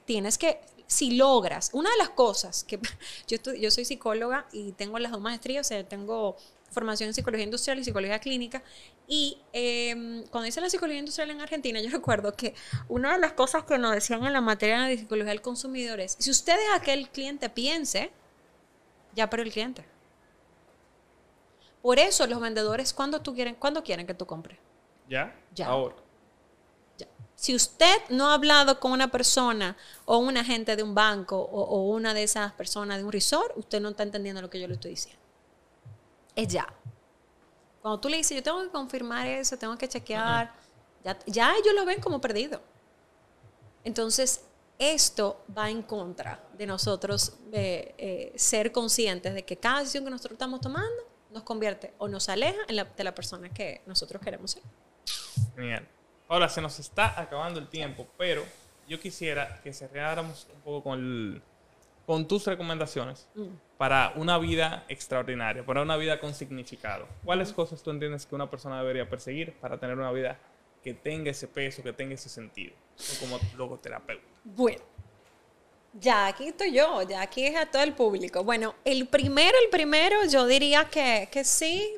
[0.09, 2.81] Tienes que, si logras, una de las cosas que
[3.29, 6.35] yo, yo soy psicóloga y tengo las dos maestrías, o sea, tengo
[6.71, 8.63] formación en psicología industrial y psicología clínica.
[9.07, 12.55] Y em, cuando hice la psicología industrial en Argentina, yo recuerdo que
[12.89, 16.17] una de las cosas que nos decían en la materia de psicología del consumidor es,
[16.19, 18.11] si usted deja que el cliente piense,
[19.15, 19.85] ya pero el cliente.
[21.83, 24.59] Por eso los vendedores, ¿cuándo, tú quieren, ¿cuándo quieren que tú compres?
[25.07, 25.39] ¿Ya?
[25.55, 25.67] Ya.
[25.67, 26.08] Ahora.
[27.39, 29.77] Si usted no ha hablado con una persona
[30.07, 33.57] o un agente de un banco o, o una de esas personas de un resort,
[33.57, 35.29] usted no está entendiendo lo que yo le estoy diciendo
[36.39, 36.67] es ya.
[37.83, 40.53] Cuando tú le dices, yo tengo que confirmar eso, tengo que chequear,
[41.27, 42.61] ya, ellos lo ven como perdido.
[43.83, 44.43] Entonces,
[44.79, 50.35] esto va en contra de nosotros eh, ser conscientes de que cada decisión que nosotros
[50.35, 54.63] estamos tomando nos convierte o nos aleja de la persona que nosotros queremos ser.
[55.57, 55.89] Genial.
[56.29, 58.45] Ahora se nos está acabando el tiempo, pero
[58.87, 61.43] yo quisiera que cerráramos un poco con,
[62.07, 67.07] con tus recomendaciones mm para una vida extraordinaria, para una vida con significado?
[67.25, 70.37] ¿Cuáles cosas tú entiendes que una persona debería perseguir para tener una vida
[70.83, 72.75] que tenga ese peso, que tenga ese sentido,
[73.21, 74.27] como logoterapeuta?
[74.43, 74.83] Bueno,
[75.95, 78.43] ya aquí estoy yo, ya aquí es a todo el público.
[78.43, 81.95] Bueno, el primero, el primero, yo diría que, que sí,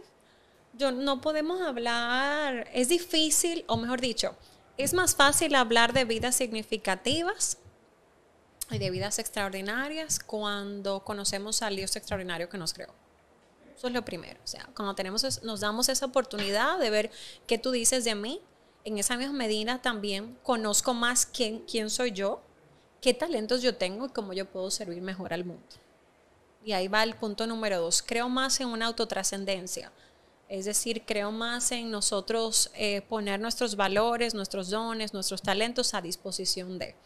[0.72, 4.36] yo, no podemos hablar, es difícil, o mejor dicho,
[4.76, 7.58] es más fácil hablar de vidas significativas
[8.70, 12.94] y de vidas extraordinarias cuando conocemos al Dios extraordinario que nos creó.
[13.76, 14.38] Eso es lo primero.
[14.44, 17.10] O sea, cuando tenemos, nos damos esa oportunidad de ver
[17.46, 18.40] qué tú dices de mí,
[18.84, 22.42] en esa misma medida también conozco más quién, quién soy yo,
[23.00, 25.64] qué talentos yo tengo y cómo yo puedo servir mejor al mundo.
[26.64, 28.02] Y ahí va el punto número dos.
[28.02, 29.92] Creo más en una autotrascendencia.
[30.50, 36.02] Es decir, creo más en nosotros eh, poner nuestros valores, nuestros dones, nuestros talentos a
[36.02, 36.96] disposición de.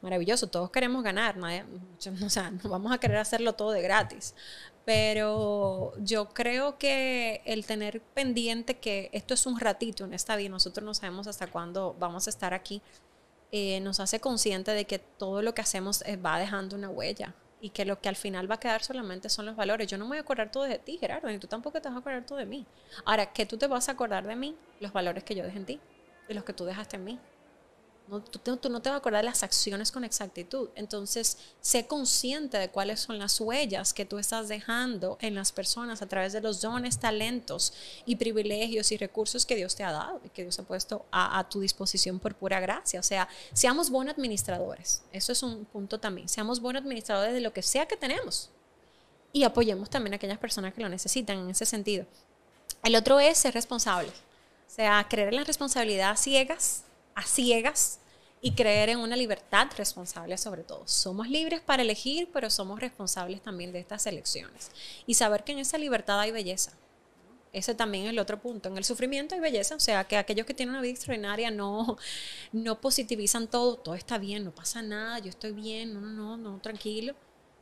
[0.00, 1.46] Maravilloso, todos queremos ganar, ¿no?
[2.26, 4.34] o sea, no vamos a querer hacerlo todo de gratis.
[4.86, 10.48] Pero yo creo que el tener pendiente que esto es un ratito en esta vida,
[10.48, 12.80] nosotros no sabemos hasta cuándo vamos a estar aquí,
[13.52, 17.34] eh, nos hace consciente de que todo lo que hacemos eh, va dejando una huella
[17.64, 19.86] y que lo que al final va a quedar solamente son los valores.
[19.86, 21.96] Yo no me voy a acordar todo de ti, Gerardo, ni tú tampoco te vas
[21.96, 22.66] a acordar todo de mí.
[23.06, 24.54] Ahora, ¿qué tú te vas a acordar de mí?
[24.80, 25.80] Los valores que yo dejé en ti
[26.28, 27.18] y los que tú dejaste en mí.
[28.06, 28.38] No, tú,
[28.68, 30.68] no te vas a acordar de las acciones con exactitud.
[30.74, 36.02] Entonces, sé consciente de cuáles son las huellas que tú estás dejando en las personas
[36.02, 37.72] a través de los dones, talentos
[38.04, 41.48] y privilegios y recursos que Dios te ha dado y que Dios ha puesto a,
[41.48, 43.00] tu disposición por pura gracia.
[43.00, 45.02] O sea, seamos buenos administradores.
[45.10, 46.28] Eso es un punto también.
[46.28, 48.50] Seamos buenos administradores de lo que sea que tenemos.
[49.32, 52.04] Y apoyemos también a aquellas personas que lo necesitan en ese sentido.
[52.82, 54.10] El otro es ser responsable.
[54.10, 56.83] O sea, creer en la responsabilidad ciegas
[57.14, 58.00] a ciegas
[58.40, 60.82] y creer en una libertad responsable sobre todo.
[60.86, 64.70] Somos libres para elegir, pero somos responsables también de estas elecciones.
[65.06, 66.72] Y saber que en esa libertad hay belleza.
[67.54, 68.68] Ese también es el otro punto.
[68.68, 71.96] En el sufrimiento hay belleza, o sea, que aquellos que tienen una vida extraordinaria no,
[72.52, 76.58] no positivizan todo, todo está bien, no pasa nada, yo estoy bien, no, no, no,
[76.58, 77.14] tranquilo.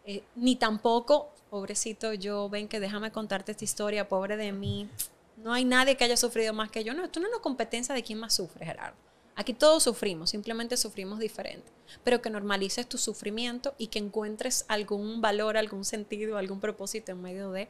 [0.05, 4.88] Eh, ni tampoco, pobrecito, yo ven que déjame contarte esta historia, pobre de mí.
[5.36, 6.92] No hay nadie que haya sufrido más que yo.
[6.92, 8.96] No, esto no es una competencia de quién más sufre, Gerardo.
[9.34, 11.70] Aquí todos sufrimos, simplemente sufrimos diferente,
[12.04, 17.22] pero que normalices tu sufrimiento y que encuentres algún valor, algún sentido, algún propósito en
[17.22, 17.68] medio de...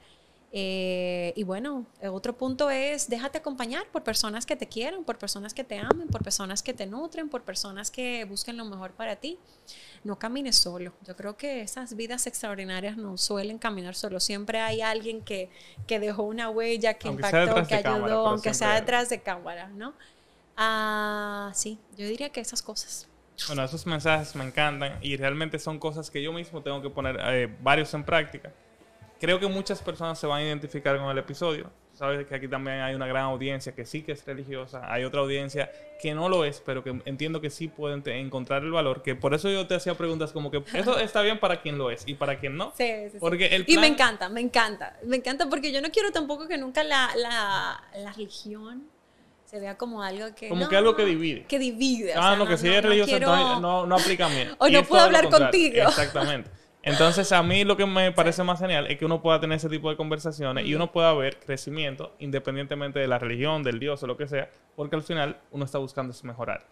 [0.54, 5.54] Eh, y bueno, otro punto es, déjate acompañar por personas que te quieran, por personas
[5.54, 9.16] que te amen, por personas que te nutren, por personas que busquen lo mejor para
[9.16, 9.38] ti.
[10.04, 10.92] No camines solo.
[11.06, 14.20] Yo creo que esas vidas extraordinarias no suelen caminar solo.
[14.20, 15.48] Siempre hay alguien que,
[15.86, 19.94] que dejó una huella, que impactó, que ayudó, aunque sea detrás de cámara, ¿no?
[20.64, 23.08] Ah, sí, yo diría que esas cosas.
[23.48, 27.18] Bueno, esos mensajes me encantan y realmente son cosas que yo mismo tengo que poner
[27.20, 28.52] eh, varios en práctica.
[29.20, 31.70] Creo que muchas personas se van a identificar con el episodio.
[31.92, 35.20] Sabes que aquí también hay una gran audiencia que sí que es religiosa, hay otra
[35.20, 39.14] audiencia que no lo es, pero que entiendo que sí pueden encontrar el valor, que
[39.14, 42.04] por eso yo te hacía preguntas como que eso está bien para quien lo es
[42.06, 42.72] y para quien no.
[42.76, 46.48] Sí, sí, porque Y me encanta, me encanta, me encanta porque yo no quiero tampoco
[46.48, 48.88] que nunca la, la, la religión
[49.52, 50.48] se vea como algo que.
[50.48, 51.44] Como que algo que divide.
[51.44, 52.14] Que divide.
[52.14, 53.20] Ah, no, que si es religioso,
[53.60, 54.52] no, no, aplica bien.
[54.58, 55.88] o no puedo hablar contigo.
[55.88, 56.50] Exactamente.
[56.82, 59.68] Entonces, a mí lo que me parece más genial es que uno pueda tener ese
[59.68, 64.06] tipo de conversaciones y uno pueda ver crecimiento independientemente de la religión, del Dios o
[64.06, 66.66] lo que sea, porque al final uno está buscando mejorar,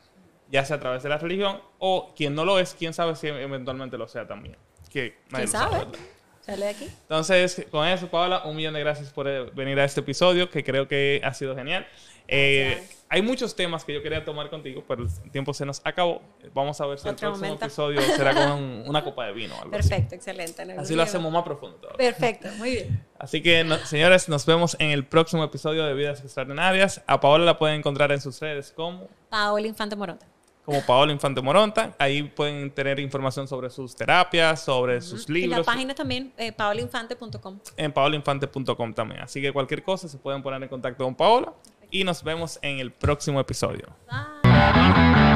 [0.51, 3.29] ya sea a través de la religión o quien no lo es, quién sabe si
[3.29, 4.57] eventualmente lo sea también.
[4.89, 5.81] Que ¿Quién sabe?
[5.81, 6.20] Sale
[6.59, 6.89] de aquí.
[7.03, 10.89] Entonces, con eso, Paola, un millón de gracias por venir a este episodio, que creo
[10.89, 11.87] que ha sido genial.
[12.29, 12.83] Eh,
[13.13, 16.23] hay muchos temas que yo quería tomar contigo, pero el tiempo se nos acabó.
[16.55, 19.53] Vamos a ver si el próximo episodio será con una copa de vino.
[19.57, 20.63] algo Perfecto, excelente.
[20.79, 21.89] así lo hacemos más profundo.
[21.99, 23.05] Perfecto, muy bien.
[23.19, 27.03] Así que, señores, nos vemos en el próximo episodio de Vidas Extraordinarias.
[27.07, 29.09] A Paola la pueden encontrar en sus redes como...
[29.29, 30.25] Paola Infante Moronta.
[30.65, 31.95] Como Paola Infante Moronta.
[31.99, 35.57] Ahí pueden tener información sobre sus terapias, sobre sus libros.
[35.57, 37.59] Y la página también, eh, paolainfante.com.
[37.77, 39.23] En paolainfante.com también.
[39.23, 41.53] Así que cualquier cosa se pueden poner en contacto con Paola
[41.91, 43.89] y nos vemos en el próximo episodio.
[44.09, 45.30] Bye.